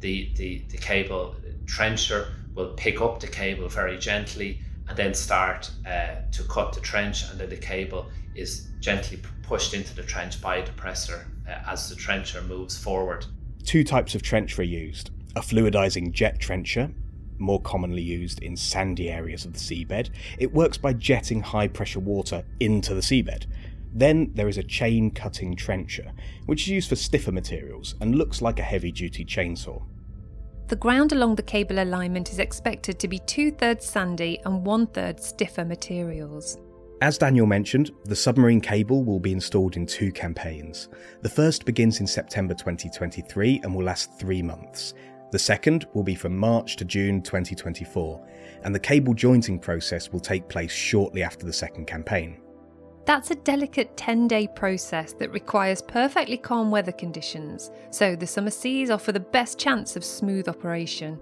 The, 0.00 0.30
the, 0.36 0.64
the 0.70 0.78
cable 0.78 1.36
trencher 1.66 2.28
will 2.54 2.70
pick 2.70 3.02
up 3.02 3.20
the 3.20 3.26
cable 3.26 3.68
very 3.68 3.98
gently 3.98 4.58
and 4.88 4.96
then 4.96 5.12
start 5.12 5.70
uh, 5.86 6.22
to 6.32 6.42
cut 6.44 6.72
the 6.72 6.80
trench, 6.80 7.30
and 7.30 7.38
then 7.38 7.50
the 7.50 7.56
cable 7.56 8.06
is 8.34 8.68
gently 8.80 9.20
pushed 9.42 9.74
into 9.74 9.94
the 9.94 10.02
trench 10.02 10.40
by 10.40 10.56
a 10.56 10.66
depressor 10.66 11.26
uh, 11.46 11.70
as 11.70 11.90
the 11.90 11.94
trencher 11.94 12.40
moves 12.42 12.76
forward. 12.76 13.26
Two 13.64 13.84
types 13.84 14.14
of 14.14 14.22
trencher 14.22 14.62
are 14.62 14.64
used 14.64 15.10
a 15.36 15.40
fluidizing 15.40 16.10
jet 16.10 16.38
trencher, 16.38 16.90
more 17.38 17.60
commonly 17.60 18.02
used 18.02 18.42
in 18.42 18.56
sandy 18.56 19.10
areas 19.10 19.44
of 19.44 19.52
the 19.52 19.58
seabed. 19.58 20.10
It 20.38 20.52
works 20.52 20.78
by 20.78 20.94
jetting 20.94 21.42
high 21.42 21.68
pressure 21.68 22.00
water 22.00 22.44
into 22.60 22.94
the 22.94 23.00
seabed. 23.00 23.46
Then 23.92 24.30
there 24.34 24.48
is 24.48 24.58
a 24.58 24.62
chain 24.62 25.10
cutting 25.10 25.54
trencher, 25.54 26.12
which 26.46 26.62
is 26.62 26.68
used 26.68 26.88
for 26.88 26.96
stiffer 26.96 27.32
materials 27.32 27.94
and 28.00 28.14
looks 28.14 28.40
like 28.40 28.58
a 28.58 28.62
heavy 28.62 28.92
duty 28.92 29.24
chainsaw. 29.24 29.82
The 30.68 30.76
ground 30.76 31.12
along 31.12 31.34
the 31.34 31.42
cable 31.42 31.82
alignment 31.82 32.30
is 32.30 32.38
expected 32.38 32.98
to 32.98 33.08
be 33.08 33.18
two 33.20 33.50
thirds 33.50 33.84
sandy 33.84 34.40
and 34.46 34.64
one 34.64 34.86
third 34.86 35.20
stiffer 35.20 35.64
materials. 35.64 36.56
As 37.02 37.18
Daniel 37.18 37.46
mentioned, 37.46 37.90
the 38.04 38.16
submarine 38.16 38.60
cable 38.60 39.04
will 39.04 39.18
be 39.18 39.32
installed 39.32 39.76
in 39.76 39.86
two 39.86 40.12
campaigns. 40.12 40.88
The 41.22 41.28
first 41.28 41.64
begins 41.64 42.00
in 42.00 42.06
September 42.06 42.54
2023 42.54 43.60
and 43.62 43.74
will 43.74 43.84
last 43.84 44.18
three 44.18 44.40
months. 44.40 44.94
The 45.32 45.38
second 45.38 45.86
will 45.94 46.02
be 46.02 46.14
from 46.14 46.36
March 46.36 46.76
to 46.76 46.84
June 46.84 47.22
2024, 47.22 48.28
and 48.64 48.74
the 48.74 48.78
cable 48.78 49.14
jointing 49.14 49.58
process 49.58 50.12
will 50.12 50.20
take 50.20 50.46
place 50.46 50.70
shortly 50.70 51.22
after 51.22 51.46
the 51.46 51.52
second 51.52 51.86
campaign. 51.86 52.41
That's 53.04 53.32
a 53.32 53.34
delicate 53.34 53.96
10 53.96 54.28
day 54.28 54.46
process 54.46 55.12
that 55.14 55.32
requires 55.32 55.82
perfectly 55.82 56.36
calm 56.36 56.70
weather 56.70 56.92
conditions, 56.92 57.70
so 57.90 58.14
the 58.14 58.26
summer 58.26 58.50
seas 58.50 58.90
offer 58.90 59.10
the 59.10 59.20
best 59.20 59.58
chance 59.58 59.96
of 59.96 60.04
smooth 60.04 60.48
operation. 60.48 61.18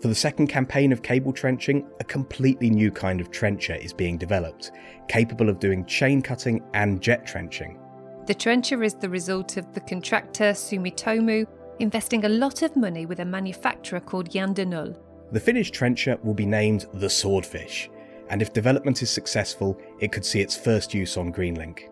For 0.00 0.08
the 0.08 0.14
second 0.16 0.48
campaign 0.48 0.90
of 0.90 1.02
cable 1.02 1.32
trenching, 1.32 1.86
a 2.00 2.04
completely 2.04 2.70
new 2.70 2.90
kind 2.90 3.20
of 3.20 3.30
trencher 3.30 3.76
is 3.76 3.92
being 3.92 4.18
developed, 4.18 4.72
capable 5.06 5.48
of 5.48 5.60
doing 5.60 5.84
chain 5.86 6.20
cutting 6.22 6.60
and 6.74 7.00
jet 7.00 7.24
trenching. 7.24 7.78
The 8.26 8.34
trencher 8.34 8.82
is 8.82 8.94
the 8.94 9.08
result 9.08 9.56
of 9.56 9.72
the 9.74 9.80
contractor 9.80 10.52
Sumitomo 10.52 11.46
investing 11.78 12.24
a 12.24 12.28
lot 12.28 12.62
of 12.62 12.74
money 12.74 13.06
with 13.06 13.20
a 13.20 13.24
manufacturer 13.24 14.00
called 14.00 14.28
de 14.28 14.94
The 15.30 15.40
finished 15.40 15.72
trencher 15.72 16.18
will 16.24 16.34
be 16.34 16.46
named 16.46 16.86
the 16.94 17.08
Swordfish, 17.08 17.88
and 18.28 18.42
if 18.42 18.52
development 18.52 19.02
is 19.02 19.10
successful, 19.10 19.78
it 20.00 20.12
could 20.12 20.24
see 20.24 20.40
its 20.40 20.56
first 20.56 20.94
use 20.94 21.16
on 21.16 21.32
Greenlink. 21.32 21.88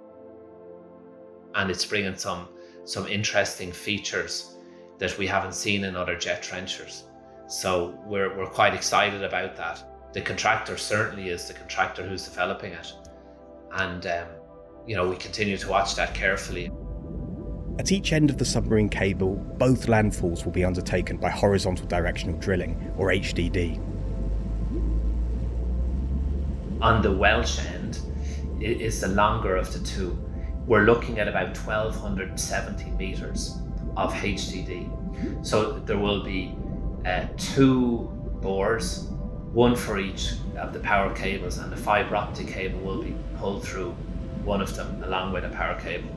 And 1.55 1.71
it's 1.71 1.85
bringing 1.85 2.17
some 2.17 2.49
some 2.85 3.07
interesting 3.07 3.71
features 3.71 4.57
that 4.99 5.17
we 5.19 5.27
haven't 5.27 5.55
seen 5.55 5.85
in 5.85 5.97
other 5.97 6.17
jet 6.17 6.43
trenchers. 6.43 7.05
So 7.47 7.99
we're, 8.05 8.37
we're 8.37 8.47
quite 8.47 8.75
excited 8.75 9.23
about 9.23 9.57
that. 9.57 10.13
The 10.13 10.21
contractor 10.21 10.77
certainly 10.77 11.29
is 11.29 11.47
the 11.47 11.55
contractor 11.55 12.07
who's 12.07 12.25
developing 12.25 12.73
it. 12.73 12.93
And, 13.73 14.07
um, 14.07 14.29
you 14.87 14.97
know, 14.97 15.09
we 15.09 15.17
continue 15.17 15.57
to 15.57 15.69
watch 15.69 15.95
that 15.95 16.15
carefully. 16.15 16.71
At 17.79 17.93
each 17.93 18.13
end 18.13 18.29
of 18.29 18.39
the 18.39 18.45
submarine 18.45 18.89
cable, 18.89 19.37
both 19.59 19.87
landfalls 19.87 20.45
will 20.45 20.53
be 20.53 20.65
undertaken 20.65 21.17
by 21.17 21.31
horizontal 21.31 21.87
directional 21.87 22.39
drilling, 22.39 22.93
or 22.99 23.09
HDD. 23.09 23.81
On 26.81 27.03
the 27.03 27.13
Welsh 27.13 27.59
end, 27.59 27.99
is 28.61 29.01
the 29.01 29.09
longer 29.09 29.57
of 29.57 29.73
the 29.73 29.79
two. 29.81 30.19
We're 30.67 30.85
looking 30.85 31.19
at 31.19 31.29
about 31.29 31.57
1270 31.57 32.91
meters 32.93 33.59
of 33.97 34.13
HDD. 34.13 35.45
So 35.45 35.79
there 35.81 35.99
will 35.99 36.23
be 36.23 36.55
uh, 37.05 37.27
two 37.37 38.09
bores, 38.41 39.09
one 39.53 39.75
for 39.75 39.99
each 39.99 40.33
of 40.57 40.73
the 40.73 40.81
power 40.81 41.15
cables, 41.15 41.59
and 41.59 41.73
the 41.73 41.77
fiber 41.77 42.17
optic 42.17 42.49
cable 42.49 42.81
will 42.81 43.03
be 43.03 43.15
pulled 43.39 43.65
through 43.65 43.91
one 44.45 44.61
of 44.61 44.75
them 44.77 45.03
along 45.05 45.33
with 45.33 45.45
a 45.45 45.51
power 45.51 45.79
cable. 45.81 46.17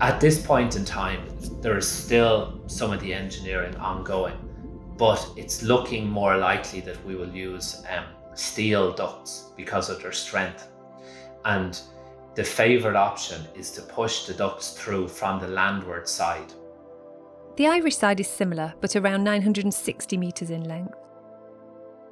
At 0.00 0.20
this 0.20 0.40
point 0.40 0.76
in 0.76 0.84
time, 0.84 1.22
there 1.60 1.76
is 1.76 1.88
still 1.88 2.60
some 2.66 2.92
of 2.92 3.00
the 3.00 3.12
engineering 3.12 3.74
ongoing, 3.76 4.36
but 4.96 5.28
it's 5.36 5.62
looking 5.62 6.08
more 6.08 6.36
likely 6.36 6.80
that 6.82 7.04
we 7.04 7.16
will 7.16 7.34
use 7.34 7.82
um, 7.90 8.04
steel 8.38 8.92
ducts 8.92 9.50
because 9.56 9.90
of 9.90 10.00
their 10.00 10.12
strength. 10.12 10.68
And 11.44 11.80
the 12.34 12.44
favoured 12.44 12.96
option 12.96 13.42
is 13.54 13.70
to 13.72 13.82
push 13.82 14.26
the 14.26 14.34
ducts 14.34 14.72
through 14.72 15.08
from 15.08 15.40
the 15.40 15.48
landward 15.48 16.08
side. 16.08 16.52
The 17.56 17.66
Irish 17.66 17.96
side 17.96 18.20
is 18.20 18.28
similar, 18.28 18.74
but 18.80 18.94
around 18.94 19.24
960 19.24 20.16
metres 20.16 20.50
in 20.50 20.64
length. 20.64 20.94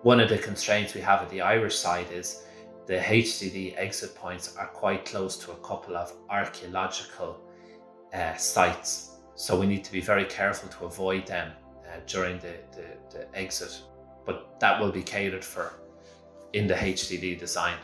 One 0.03 0.19
of 0.19 0.29
the 0.29 0.39
constraints 0.39 0.95
we 0.95 1.01
have 1.03 1.23
at 1.23 1.31
the 1.31 1.41
Irish 1.41 1.77
side 1.77 2.07
is 2.11 2.43
the 2.87 2.99
HDD 2.99 3.75
exit 3.77 4.15
points 4.15 4.57
are 4.57 4.67
quite 4.69 5.05
close 5.05 5.37
to 5.39 5.53
a 5.53 5.57
couple 5.57 5.97
of 5.97 6.13
archaeological 6.29 7.41
uh, 8.13 8.35
sites. 8.35 9.13
So 9.37 9.59
we 9.59 9.67
need 9.67 9.85
to 9.85 9.93
be 9.93 10.01
very 10.01 10.25
careful 10.25 10.69
to 10.71 10.87
avoid 10.87 11.27
them 11.27 11.53
uh, 11.85 12.01
during 12.07 12.39
the, 12.39 12.55
the, 12.73 12.87
the 13.11 13.39
exit. 13.39 13.81
But 14.25 14.59
that 14.59 14.81
will 14.81 14.93
be 14.93 15.03
catered 15.03 15.45
for 15.45 15.75
in 16.57 16.67
the 16.67 16.75
HDD 16.75 17.39
design. 17.39 17.77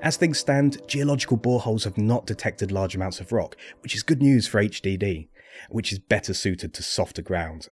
As 0.00 0.16
things 0.16 0.38
stand, 0.38 0.80
geological 0.86 1.36
boreholes 1.36 1.84
have 1.84 1.98
not 1.98 2.26
detected 2.26 2.72
large 2.72 2.94
amounts 2.94 3.20
of 3.20 3.32
rock, 3.32 3.54
which 3.82 3.94
is 3.94 4.02
good 4.02 4.22
news 4.22 4.46
for 4.46 4.62
HDD, 4.62 5.28
which 5.68 5.92
is 5.92 5.98
better 5.98 6.32
suited 6.32 6.72
to 6.72 6.82
softer 6.82 7.20
ground. 7.20 7.68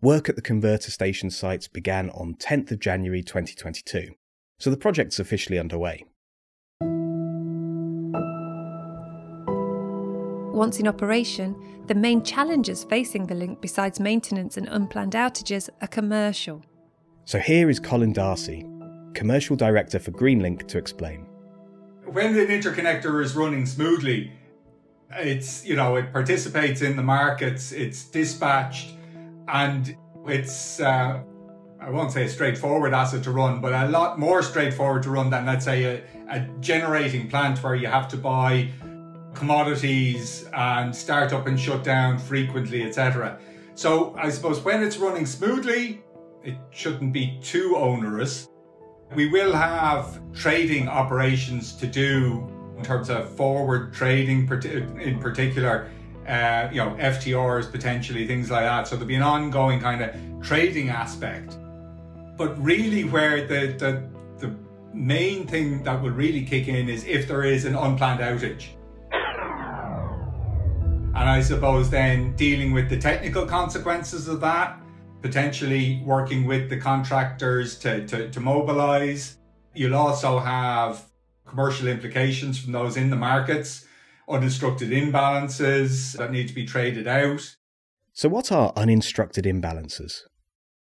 Work 0.00 0.28
at 0.28 0.36
the 0.36 0.42
converter 0.42 0.92
station 0.92 1.30
sites 1.30 1.66
began 1.66 2.10
on 2.10 2.34
10th 2.34 2.70
of 2.70 2.78
January 2.78 3.22
2022, 3.22 4.10
so 4.58 4.70
the 4.70 4.76
project's 4.76 5.18
officially 5.18 5.58
underway. 5.58 6.04
Once 10.54 10.78
in 10.78 10.86
operation, 10.86 11.56
the 11.88 11.94
main 11.94 12.22
challenges 12.22 12.84
facing 12.84 13.26
the 13.26 13.34
link 13.34 13.60
besides 13.60 13.98
maintenance 13.98 14.56
and 14.56 14.68
unplanned 14.68 15.14
outages 15.14 15.68
are 15.80 15.88
commercial. 15.88 16.62
So 17.24 17.38
here 17.38 17.70
is 17.70 17.78
Colin 17.78 18.12
Darcy, 18.12 18.66
Commercial 19.14 19.54
Director 19.54 20.00
for 20.00 20.10
Greenlink, 20.10 20.66
to 20.66 20.76
explain. 20.76 21.26
When 22.04 22.36
an 22.36 22.48
interconnector 22.48 23.22
is 23.22 23.36
running 23.36 23.64
smoothly, 23.64 24.32
it's, 25.12 25.64
you 25.64 25.76
know, 25.76 25.94
it 25.94 26.12
participates 26.12 26.82
in 26.82 26.96
the 26.96 27.02
markets, 27.02 27.70
it's 27.70 28.04
dispatched, 28.04 28.94
and 29.46 29.96
it's, 30.26 30.80
uh, 30.80 31.20
I 31.80 31.90
won't 31.90 32.10
say 32.10 32.24
a 32.24 32.28
straightforward 32.28 32.92
asset 32.92 33.22
to 33.24 33.30
run, 33.30 33.60
but 33.60 33.72
a 33.72 33.88
lot 33.88 34.18
more 34.18 34.42
straightforward 34.42 35.04
to 35.04 35.10
run 35.10 35.30
than, 35.30 35.46
let's 35.46 35.64
say, 35.64 35.84
a, 35.84 36.02
a 36.28 36.40
generating 36.58 37.30
plant 37.30 37.62
where 37.62 37.76
you 37.76 37.86
have 37.86 38.08
to 38.08 38.16
buy 38.16 38.68
commodities 39.32 40.48
and 40.52 40.94
start 40.94 41.32
up 41.32 41.46
and 41.46 41.58
shut 41.58 41.84
down 41.84 42.18
frequently, 42.18 42.82
etc. 42.82 43.38
So 43.76 44.12
I 44.18 44.28
suppose 44.28 44.60
when 44.60 44.82
it's 44.82 44.96
running 44.96 45.24
smoothly, 45.24 46.02
it 46.44 46.56
shouldn't 46.70 47.12
be 47.12 47.38
too 47.42 47.76
onerous. 47.76 48.48
We 49.14 49.28
will 49.28 49.52
have 49.52 50.20
trading 50.32 50.88
operations 50.88 51.74
to 51.76 51.86
do 51.86 52.48
in 52.76 52.84
terms 52.84 53.10
of 53.10 53.30
forward 53.36 53.92
trading, 53.92 54.48
in 55.00 55.18
particular, 55.20 55.90
uh, 56.26 56.68
you 56.72 56.78
know, 56.78 56.96
FTRs 56.98 57.70
potentially, 57.70 58.26
things 58.26 58.50
like 58.50 58.64
that. 58.64 58.88
So 58.88 58.96
there'll 58.96 59.08
be 59.08 59.14
an 59.14 59.22
ongoing 59.22 59.80
kind 59.80 60.02
of 60.02 60.14
trading 60.42 60.88
aspect. 60.88 61.56
But 62.36 62.60
really, 62.62 63.04
where 63.04 63.46
the, 63.46 63.74
the, 63.78 64.08
the 64.38 64.54
main 64.94 65.46
thing 65.46 65.82
that 65.84 66.02
will 66.02 66.10
really 66.10 66.44
kick 66.44 66.68
in 66.68 66.88
is 66.88 67.04
if 67.04 67.28
there 67.28 67.44
is 67.44 67.64
an 67.66 67.76
unplanned 67.76 68.20
outage. 68.20 68.68
And 71.14 71.28
I 71.28 71.42
suppose 71.42 71.90
then 71.90 72.34
dealing 72.34 72.72
with 72.72 72.88
the 72.88 72.96
technical 72.96 73.46
consequences 73.46 74.26
of 74.26 74.40
that, 74.40 74.81
potentially 75.22 76.02
working 76.04 76.44
with 76.44 76.68
the 76.68 76.76
contractors 76.76 77.78
to, 77.78 78.06
to, 78.08 78.30
to 78.30 78.40
mobilize. 78.40 79.38
You'll 79.74 79.94
also 79.94 80.38
have 80.38 81.06
commercial 81.46 81.88
implications 81.88 82.58
from 82.58 82.72
those 82.72 82.96
in 82.96 83.10
the 83.10 83.16
markets, 83.16 83.86
uninstructed 84.28 84.90
imbalances 84.90 86.16
that 86.18 86.30
need 86.32 86.48
to 86.48 86.54
be 86.54 86.66
traded 86.66 87.06
out. 87.06 87.56
So, 88.12 88.28
what 88.28 88.52
are 88.52 88.72
uninstructed 88.76 89.44
imbalances? 89.44 90.22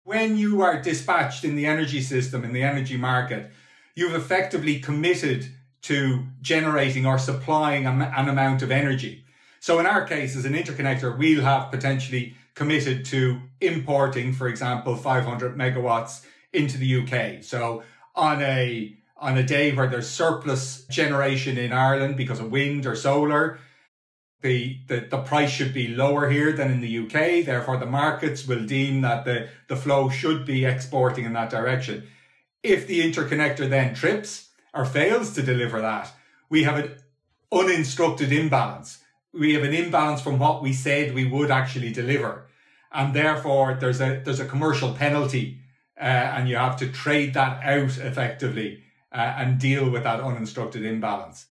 When 0.05 0.38
you 0.38 0.62
are 0.62 0.81
dispatched 0.81 1.44
in 1.44 1.57
the 1.57 1.66
energy 1.66 2.01
system, 2.01 2.44
in 2.44 2.55
the 2.55 2.62
energy 2.62 2.96
market, 2.96 3.51
you've 3.94 4.14
effectively 4.14 4.79
committed 4.79 5.46
to 5.83 6.24
generating 6.40 7.05
or 7.05 7.18
supplying 7.18 7.87
an 7.87 8.29
amount 8.29 8.62
of 8.62 8.70
energy. 8.70 9.24
So 9.61 9.79
in 9.79 9.87
our 9.87 10.05
case, 10.05 10.37
as 10.37 10.44
an 10.44 10.55
interconnector, 10.55 11.16
we'll 11.18 11.42
have 11.42 11.70
potentially 11.70 12.37
committed 12.59 13.05
to 13.05 13.40
importing, 13.61 14.33
for 14.33 14.49
example, 14.49 14.97
500 14.97 15.57
megawatts 15.57 16.25
into 16.53 16.77
the 16.77 16.90
UK. 17.01 17.44
So 17.44 17.85
on 18.16 18.42
a 18.42 18.97
on 19.16 19.38
a 19.38 19.44
day 19.44 19.73
where 19.73 19.87
there's 19.87 20.09
surplus 20.09 20.85
generation 20.87 21.57
in 21.57 21.73
Ireland 21.73 22.16
because 22.16 22.40
of 22.40 22.51
wind 22.51 22.85
or 22.85 22.94
solar, 22.94 23.59
the, 24.42 24.79
the, 24.87 25.01
the 25.11 25.23
price 25.23 25.51
should 25.51 25.75
be 25.75 25.88
lower 25.88 26.29
here 26.31 26.53
than 26.53 26.71
in 26.71 26.81
the 26.81 26.99
UK. 26.99 27.44
Therefore, 27.44 27.79
the 27.79 27.87
markets 27.87 28.47
will 28.47 28.64
deem 28.64 29.01
that 29.01 29.25
the, 29.25 29.49
the 29.66 29.75
flow 29.75 30.09
should 30.09 30.47
be 30.47 30.64
exporting 30.64 31.25
in 31.25 31.33
that 31.33 31.51
direction. 31.51 32.07
If 32.62 32.87
the 32.87 33.01
interconnector 33.01 33.68
then 33.68 33.92
trips 33.92 34.51
or 34.73 34.85
fails 34.85 35.33
to 35.35 35.42
deliver 35.42 35.81
that, 35.81 36.12
we 36.49 36.62
have 36.62 36.79
an 36.79 36.97
uninstructed 37.51 38.31
imbalance 38.33 38.99
we 39.33 39.55
have 39.55 39.62
an 39.62 39.75
imbalance 39.75 40.21
from 40.21 40.38
what 40.38 40.62
we 40.62 40.73
said 40.73 41.14
we 41.14 41.25
would 41.25 41.51
actually 41.51 41.92
deliver. 41.92 42.47
And 42.92 43.14
therefore 43.14 43.77
there's 43.81 44.01
a, 44.01 44.22
there's 44.24 44.40
a 44.40 44.46
commercial 44.46 44.94
penalty, 44.94 45.61
uh, 46.01 46.05
and 46.05 46.48
you 46.48 46.57
have 46.57 46.77
to 46.79 46.90
trade 46.90 47.35
that 47.35 47.62
out 47.62 47.98
effectively, 47.98 48.83
uh, 49.12 49.35
and 49.37 49.59
deal 49.59 49.90
with 49.90 50.05
that 50.05 50.20
uninstructed 50.20 50.85
imbalance. 50.85 51.46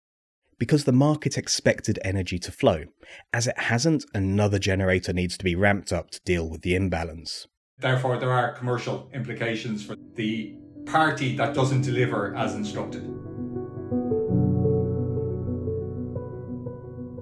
Because 0.58 0.84
the 0.84 0.92
market 0.92 1.36
expected 1.36 1.98
energy 2.04 2.38
to 2.38 2.52
flow. 2.52 2.84
As 3.32 3.46
it 3.46 3.58
hasn't, 3.58 4.04
another 4.14 4.58
generator 4.58 5.12
needs 5.12 5.36
to 5.38 5.44
be 5.44 5.56
ramped 5.56 5.92
up 5.92 6.10
to 6.10 6.20
deal 6.24 6.48
with 6.48 6.62
the 6.62 6.74
imbalance. 6.74 7.48
Therefore, 7.78 8.18
there 8.18 8.30
are 8.30 8.52
commercial 8.52 9.10
implications 9.12 9.84
for 9.84 9.96
the 10.14 10.56
party 10.86 11.36
that 11.36 11.54
doesn't 11.54 11.82
deliver 11.82 12.34
as 12.36 12.54
instructed. 12.54 13.02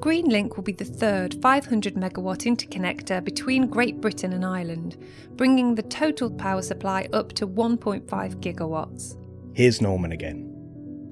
Greenlink 0.03 0.57
will 0.57 0.65
be 0.65 0.73
the 0.73 0.85
third 0.85 1.41
500 1.41 1.95
megawatt 1.95 2.45
interconnector 2.45 3.23
between 3.23 3.69
Great 3.69 4.01
Britain 4.01 4.33
and 4.33 4.45
Ireland, 4.45 4.97
bringing 5.37 5.77
the 5.77 5.83
total 5.85 6.29
power 6.29 6.61
supply 6.61 7.09
up 7.13 7.33
to 7.35 7.47
1.5 7.47 8.03
gigawatts. 8.41 9.17
Here's 9.55 9.81
Norman 9.81 10.11
again. 10.11 10.49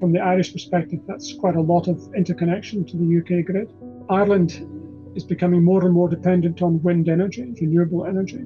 From 0.00 0.10
the 0.10 0.18
Irish 0.18 0.52
perspective, 0.52 0.98
that's 1.06 1.32
quite 1.34 1.54
a 1.54 1.60
lot 1.60 1.86
of 1.86 2.12
interconnection 2.16 2.84
to 2.86 2.96
the 2.96 3.20
UK 3.20 3.46
grid. 3.46 3.72
Ireland 4.08 4.66
is 5.14 5.22
becoming 5.22 5.62
more 5.62 5.84
and 5.84 5.94
more 5.94 6.08
dependent 6.08 6.60
on 6.60 6.82
wind 6.82 7.08
energy, 7.08 7.54
renewable 7.60 8.06
energy. 8.06 8.44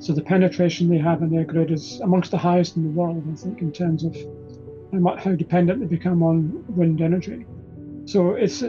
So 0.00 0.14
the 0.14 0.22
penetration 0.22 0.88
they 0.88 0.96
have 0.96 1.20
in 1.20 1.28
their 1.28 1.44
grid 1.44 1.70
is 1.70 2.00
amongst 2.00 2.30
the 2.30 2.38
highest 2.38 2.76
in 2.76 2.84
the 2.84 2.88
world, 2.88 3.22
I 3.30 3.36
think, 3.36 3.60
in 3.60 3.70
terms 3.70 4.02
of 4.02 4.16
how 5.22 5.32
dependent 5.32 5.80
they 5.80 5.86
become 5.94 6.22
on 6.22 6.64
wind 6.68 7.02
energy. 7.02 7.44
So 8.06 8.30
it's 8.30 8.62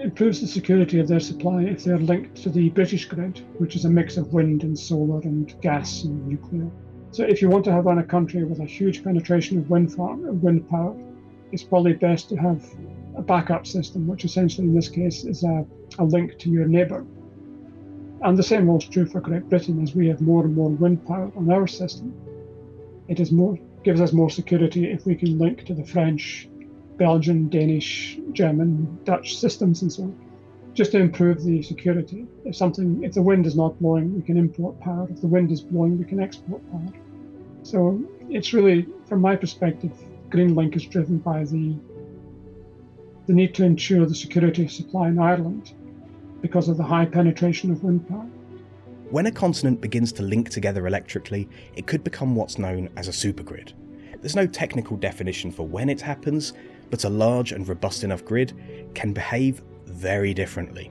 improves 0.00 0.40
the 0.40 0.46
security 0.46 0.98
of 0.98 1.08
their 1.08 1.20
supply 1.20 1.62
if 1.62 1.84
they're 1.84 1.98
linked 1.98 2.36
to 2.42 2.50
the 2.50 2.70
British 2.70 3.06
grid, 3.06 3.44
which 3.58 3.76
is 3.76 3.84
a 3.84 3.90
mix 3.90 4.16
of 4.16 4.32
wind 4.32 4.62
and 4.62 4.78
solar 4.78 5.20
and 5.22 5.60
gas 5.60 6.04
and 6.04 6.26
nuclear. 6.26 6.70
So 7.12 7.24
if 7.24 7.42
you 7.42 7.48
want 7.48 7.64
to 7.64 7.72
have 7.72 7.86
run 7.86 7.98
a 7.98 8.04
country 8.04 8.44
with 8.44 8.60
a 8.60 8.64
huge 8.64 9.02
penetration 9.02 9.58
of 9.58 9.68
wind 9.68 9.92
farm, 9.92 10.40
wind 10.40 10.68
power, 10.68 10.96
it's 11.52 11.64
probably 11.64 11.92
best 11.92 12.28
to 12.28 12.36
have 12.36 12.64
a 13.16 13.22
backup 13.22 13.66
system, 13.66 14.06
which 14.06 14.24
essentially 14.24 14.66
in 14.66 14.74
this 14.74 14.88
case 14.88 15.24
is 15.24 15.42
a, 15.42 15.66
a 15.98 16.04
link 16.04 16.38
to 16.38 16.50
your 16.50 16.66
neighbour. 16.66 17.04
And 18.22 18.38
the 18.38 18.42
same 18.42 18.66
holds 18.66 18.88
true 18.88 19.06
for 19.06 19.20
Great 19.20 19.48
Britain 19.48 19.82
as 19.82 19.94
we 19.94 20.08
have 20.08 20.20
more 20.20 20.44
and 20.44 20.54
more 20.54 20.70
wind 20.70 21.06
power 21.06 21.32
on 21.36 21.50
our 21.50 21.66
system. 21.66 22.14
It 23.08 23.18
is 23.18 23.32
more 23.32 23.58
gives 23.82 24.00
us 24.00 24.12
more 24.12 24.28
security 24.28 24.90
if 24.90 25.06
we 25.06 25.14
can 25.14 25.38
link 25.38 25.64
to 25.64 25.74
the 25.74 25.84
French, 25.84 26.49
Belgian, 27.00 27.48
Danish, 27.48 28.18
German, 28.32 28.98
Dutch 29.04 29.34
systems 29.34 29.80
and 29.80 29.90
so 29.90 30.02
on, 30.02 30.14
just 30.74 30.92
to 30.92 30.98
improve 30.98 31.42
the 31.42 31.62
security. 31.62 32.26
If 32.44 32.56
something, 32.56 33.02
if 33.02 33.14
the 33.14 33.22
wind 33.22 33.46
is 33.46 33.56
not 33.56 33.80
blowing, 33.80 34.14
we 34.14 34.20
can 34.20 34.36
import 34.36 34.78
power. 34.80 35.08
If 35.10 35.22
the 35.22 35.26
wind 35.26 35.50
is 35.50 35.62
blowing, 35.62 35.98
we 35.98 36.04
can 36.04 36.20
export 36.20 36.60
power. 36.70 36.92
So 37.62 38.04
it's 38.28 38.52
really, 38.52 38.86
from 39.06 39.22
my 39.22 39.34
perspective, 39.34 39.92
Greenlink 40.28 40.76
is 40.76 40.84
driven 40.84 41.16
by 41.18 41.44
the 41.44 41.74
the 43.26 43.32
need 43.32 43.54
to 43.54 43.64
ensure 43.64 44.04
the 44.04 44.14
security 44.14 44.64
of 44.64 44.70
supply 44.70 45.08
in 45.08 45.18
Ireland 45.18 45.72
because 46.42 46.68
of 46.68 46.76
the 46.76 46.82
high 46.82 47.06
penetration 47.06 47.70
of 47.70 47.82
wind 47.82 48.06
power. 48.08 48.26
When 49.08 49.24
a 49.26 49.32
continent 49.32 49.80
begins 49.80 50.12
to 50.12 50.22
link 50.22 50.50
together 50.50 50.86
electrically, 50.86 51.48
it 51.76 51.86
could 51.86 52.04
become 52.04 52.34
what's 52.34 52.58
known 52.58 52.90
as 52.96 53.08
a 53.08 53.12
supergrid. 53.12 53.72
There's 54.20 54.36
no 54.36 54.46
technical 54.46 54.98
definition 54.98 55.50
for 55.50 55.66
when 55.66 55.88
it 55.88 56.00
happens, 56.00 56.52
but 56.90 57.04
a 57.04 57.08
large 57.08 57.52
and 57.52 57.66
robust 57.68 58.04
enough 58.04 58.24
grid 58.24 58.52
can 58.94 59.12
behave 59.12 59.62
very 59.86 60.34
differently. 60.34 60.90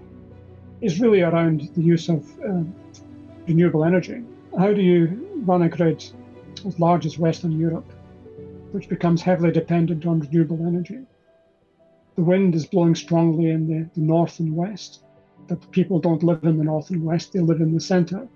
It's 0.82 1.00
really 1.00 1.22
around 1.22 1.70
the 1.76 1.82
use 1.82 2.10
of 2.10 2.26
uh, 2.40 2.64
renewable 3.48 3.84
energy. 3.84 4.24
How 4.58 4.74
do 4.74 4.82
you 4.82 5.42
run 5.46 5.64
a 5.64 5.70
grid 5.70 6.04
as 6.66 6.80
large 6.80 7.06
as 7.06 7.20
Western 7.20 7.60
Europe, 7.60 7.92
which 8.72 8.88
becomes 8.88 9.22
heavily 9.22 9.52
dependent 9.52 10.06
on 10.06 10.22
renewable 10.22 10.66
energy? 10.66 11.00
The 12.16 12.24
wind 12.24 12.56
is 12.56 12.66
blowing 12.66 12.96
strongly 12.96 13.50
in 13.50 13.68
the, 13.68 13.90
the 13.94 14.02
north 14.02 14.40
and 14.40 14.56
west, 14.56 15.04
but 15.48 15.72
people 15.72 16.00
don't 16.00 16.24
live 16.24 16.44
in 16.44 16.58
the 16.58 16.64
north 16.64 16.90
and 16.90 17.04
west, 17.04 17.34
they 17.34 17.40
live 17.40 17.62
in 17.62 17.74
the 17.74 17.80
centre. 17.80 18.28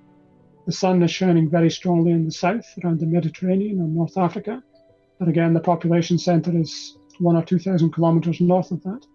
The 0.66 0.72
sun 0.72 1.04
is 1.04 1.12
shining 1.12 1.50
very 1.50 1.70
strongly 1.70 2.12
in 2.12 2.26
the 2.26 2.32
south 2.32 2.66
around 2.84 3.00
the 3.00 3.06
Mediterranean 3.06 3.80
and 3.80 3.96
North 3.96 4.18
Africa. 4.18 4.64
But 5.20 5.28
again, 5.28 5.54
the 5.54 5.60
population 5.60 6.18
centre 6.18 6.58
is 6.58 6.98
one 7.20 7.36
or 7.36 7.44
two 7.44 7.60
thousand 7.60 7.94
kilometres 7.94 8.42
north 8.42 8.72
of 8.72 8.84
that. 8.84 9.06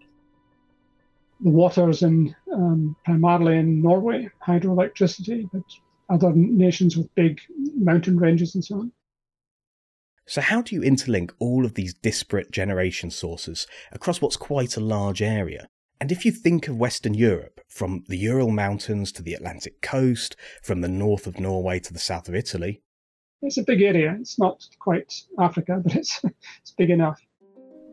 The 1.40 1.50
waters 1.50 2.02
in 2.02 2.34
um, 2.52 2.96
primarily 3.04 3.58
in 3.58 3.80
Norway, 3.80 4.28
hydroelectricity, 4.44 5.48
but 5.52 5.62
other 6.08 6.32
nations 6.34 6.96
with 6.96 7.14
big 7.14 7.40
mountain 7.76 8.18
ranges 8.18 8.54
and 8.54 8.64
so 8.64 8.76
on. 8.76 8.92
So, 10.26 10.40
how 10.40 10.60
do 10.60 10.74
you 10.74 10.82
interlink 10.82 11.30
all 11.38 11.64
of 11.64 11.74
these 11.74 11.94
disparate 11.94 12.50
generation 12.50 13.10
sources 13.10 13.66
across 13.92 14.20
what's 14.20 14.36
quite 14.36 14.76
a 14.76 14.80
large 14.80 15.22
area? 15.22 15.68
And 16.00 16.12
if 16.12 16.24
you 16.24 16.32
think 16.32 16.68
of 16.68 16.76
Western 16.76 17.14
Europe, 17.14 17.60
from 17.66 18.04
the 18.08 18.18
Ural 18.18 18.50
Mountains 18.50 19.10
to 19.12 19.22
the 19.22 19.34
Atlantic 19.34 19.80
coast, 19.80 20.36
from 20.62 20.80
the 20.80 20.88
north 20.88 21.26
of 21.26 21.40
Norway 21.40 21.80
to 21.80 21.92
the 21.92 21.98
south 21.98 22.28
of 22.28 22.34
Italy, 22.34 22.82
it's 23.42 23.56
a 23.56 23.62
big 23.62 23.82
area. 23.82 24.16
It's 24.20 24.38
not 24.38 24.66
quite 24.78 25.12
Africa, 25.38 25.80
but 25.84 25.94
it's, 25.94 26.20
it's 26.60 26.72
big 26.76 26.90
enough. 26.90 27.20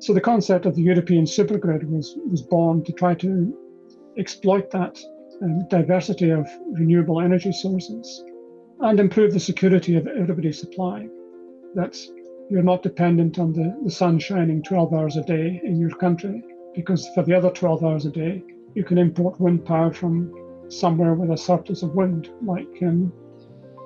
So 0.05 0.13
the 0.13 0.21
concept 0.21 0.67
of 0.67 0.75
the 0.75 0.83
European 0.83 1.25
supergrid 1.25 1.83
was, 1.89 2.15
was 2.29 2.43
born 2.43 2.83
to 2.83 2.91
try 2.91 3.15
to 3.15 3.57
exploit 4.19 4.69
that 4.69 4.99
um, 5.41 5.67
diversity 5.67 6.29
of 6.29 6.47
renewable 6.73 7.21
energy 7.21 7.51
sources 7.51 8.23
and 8.81 8.99
improve 8.99 9.33
the 9.33 9.39
security 9.39 9.95
of 9.95 10.05
everybody's 10.05 10.59
supply. 10.59 11.07
That 11.73 11.97
you're 12.51 12.61
not 12.61 12.83
dependent 12.83 13.39
on 13.39 13.51
the, 13.53 13.75
the 13.83 13.89
sun 13.89 14.19
shining 14.19 14.61
12 14.61 14.93
hours 14.93 15.17
a 15.17 15.23
day 15.23 15.59
in 15.63 15.79
your 15.79 15.89
country, 15.89 16.43
because 16.75 17.09
for 17.15 17.23
the 17.23 17.33
other 17.33 17.49
12 17.49 17.83
hours 17.83 18.05
a 18.05 18.11
day, 18.11 18.43
you 18.75 18.83
can 18.83 18.99
import 18.99 19.39
wind 19.39 19.65
power 19.65 19.91
from 19.91 20.31
somewhere 20.69 21.15
with 21.15 21.31
a 21.31 21.37
surplus 21.37 21.81
of 21.81 21.95
wind, 21.95 22.29
like 22.43 22.79
in 22.79 23.11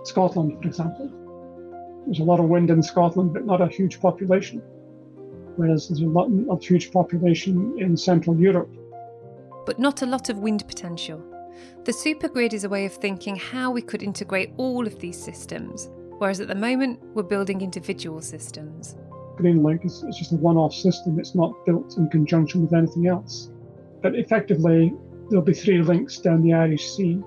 Scotland, 0.03 0.61
for 0.61 0.67
example. 0.67 2.03
There's 2.07 2.19
a 2.19 2.25
lot 2.25 2.41
of 2.41 2.49
wind 2.49 2.71
in 2.71 2.83
Scotland, 2.83 3.31
but 3.31 3.45
not 3.45 3.61
a 3.61 3.67
huge 3.67 4.01
population, 4.01 4.61
whereas 5.59 5.87
there's 5.87 6.01
a 6.01 6.05
lot 6.07 6.29
of 6.49 6.63
huge 6.63 6.91
population 6.91 7.75
in 7.77 7.95
Central 7.95 8.39
Europe. 8.39 8.69
But 9.65 9.77
not 9.77 10.01
a 10.01 10.05
lot 10.05 10.29
of 10.29 10.39
wind 10.39 10.67
potential. 10.67 11.23
The 11.83 11.91
supergrid 11.91 12.53
is 12.53 12.63
a 12.63 12.69
way 12.69 12.85
of 12.85 12.93
thinking 12.93 13.35
how 13.35 13.71
we 13.71 13.81
could 13.81 14.01
integrate 14.01 14.53
all 14.57 14.87
of 14.87 14.99
these 14.99 15.21
systems 15.21 15.89
whereas 16.19 16.39
at 16.39 16.47
the 16.47 16.55
moment 16.55 16.99
we're 17.15 17.23
building 17.23 17.61
individual 17.61 18.21
systems. 18.21 18.95
Greenlink 19.37 19.85
is, 19.85 20.03
is 20.03 20.17
just 20.17 20.33
a 20.33 20.35
one 20.35 20.57
off 20.57 20.73
system, 20.73 21.17
it's 21.17 21.33
not 21.33 21.53
built 21.65 21.97
in 21.97 22.09
conjunction 22.09 22.61
with 22.61 22.73
anything 22.73 23.07
else. 23.07 23.49
But 24.01 24.15
effectively, 24.15 24.93
there'll 25.29 25.43
be 25.43 25.53
three 25.53 25.81
links 25.81 26.19
down 26.19 26.43
the 26.43 26.53
Irish 26.53 26.91
Sea. 26.91 27.21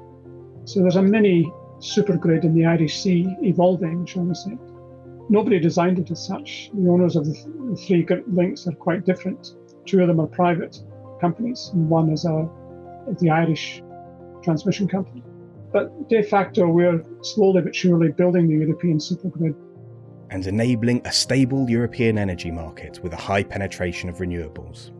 So 0.64 0.81
there's 0.81 0.97
a 0.97 1.03
mini 1.03 1.51
supergrid 1.79 2.45
in 2.45 2.55
the 2.55 2.66
Irish 2.66 3.03
Sea 3.03 3.35
evolving, 3.42 4.07
shall 4.07 4.25
we 4.25 4.35
say. 4.35 4.57
Nobody 5.29 5.59
designed 5.59 5.99
it 5.99 6.11
as 6.11 6.25
such. 6.25 6.71
The 6.75 6.91
owners 6.91 7.17
of 7.17 7.27
the, 7.27 7.33
th- 7.33 7.47
the 7.47 7.77
three 7.77 8.07
links 8.27 8.67
are 8.67 8.73
quite 8.73 9.05
different. 9.05 9.55
Two 9.87 10.01
of 10.01 10.09
them 10.09 10.21
are 10.21 10.27
private 10.27 10.79
companies, 11.21 11.71
and 11.73 11.89
one 11.89 12.11
is 12.11 12.25
a, 12.25 12.49
the 13.21 13.31
Irish 13.31 13.83
transmission 14.43 14.89
company. 14.89 15.23
But 15.73 16.09
de 16.09 16.23
facto, 16.23 16.69
we're 16.69 17.03
slowly 17.23 17.63
but 17.63 17.75
surely 17.75 18.11
building 18.11 18.49
the 18.49 18.55
European 18.55 18.99
supergrid. 18.99 19.55
And 20.31 20.47
enabling 20.47 21.03
a 21.07 21.13
stable 21.13 21.69
European 21.69 22.19
energy 22.19 22.51
market 22.51 23.01
with 23.03 23.13
a 23.13 23.17
high 23.17 23.43
penetration 23.43 24.09
of 24.09 24.19
renewables. 24.19 24.91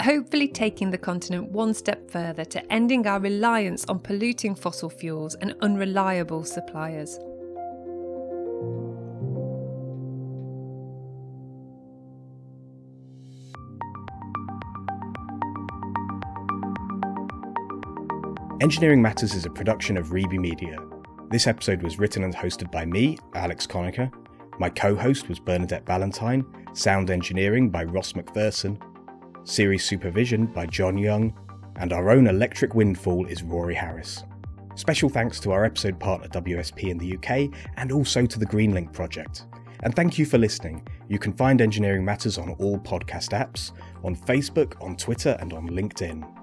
Hopefully, 0.00 0.48
taking 0.48 0.90
the 0.90 0.98
continent 0.98 1.50
one 1.50 1.74
step 1.74 2.10
further 2.10 2.44
to 2.44 2.72
ending 2.72 3.06
our 3.06 3.18
reliance 3.18 3.84
on 3.86 3.98
polluting 3.98 4.54
fossil 4.54 4.88
fuels 4.88 5.34
and 5.36 5.54
unreliable 5.60 6.44
suppliers. 6.44 7.18
Engineering 18.60 19.00
Matters 19.00 19.34
is 19.34 19.46
a 19.46 19.50
production 19.50 19.96
of 19.96 20.08
Reby 20.08 20.36
Media. 20.36 20.78
This 21.30 21.46
episode 21.46 21.80
was 21.80 22.00
written 22.00 22.24
and 22.24 22.34
hosted 22.34 22.72
by 22.72 22.84
me, 22.84 23.16
Alex 23.36 23.68
Conacher. 23.68 24.12
My 24.58 24.68
co 24.68 24.96
host 24.96 25.28
was 25.28 25.38
Bernadette 25.38 25.84
Ballantyne, 25.84 26.44
sound 26.72 27.08
engineering 27.08 27.70
by 27.70 27.84
Ross 27.84 28.14
McPherson, 28.14 28.76
series 29.44 29.84
supervision 29.84 30.46
by 30.46 30.66
John 30.66 30.98
Young, 30.98 31.32
and 31.76 31.92
our 31.92 32.10
own 32.10 32.26
electric 32.26 32.74
windfall 32.74 33.26
is 33.26 33.44
Rory 33.44 33.76
Harris. 33.76 34.24
Special 34.74 35.08
thanks 35.08 35.38
to 35.38 35.52
our 35.52 35.64
episode 35.64 36.00
partner 36.00 36.26
WSP 36.26 36.88
in 36.88 36.98
the 36.98 37.16
UK 37.16 37.56
and 37.76 37.92
also 37.92 38.26
to 38.26 38.40
the 38.40 38.46
Greenlink 38.46 38.92
project. 38.92 39.46
And 39.84 39.94
thank 39.94 40.18
you 40.18 40.26
for 40.26 40.36
listening. 40.36 40.84
You 41.06 41.20
can 41.20 41.32
find 41.32 41.60
Engineering 41.60 42.04
Matters 42.04 42.38
on 42.38 42.50
all 42.58 42.80
podcast 42.80 43.30
apps, 43.30 43.70
on 44.02 44.16
Facebook, 44.16 44.74
on 44.82 44.96
Twitter, 44.96 45.36
and 45.38 45.52
on 45.52 45.68
LinkedIn. 45.68 46.37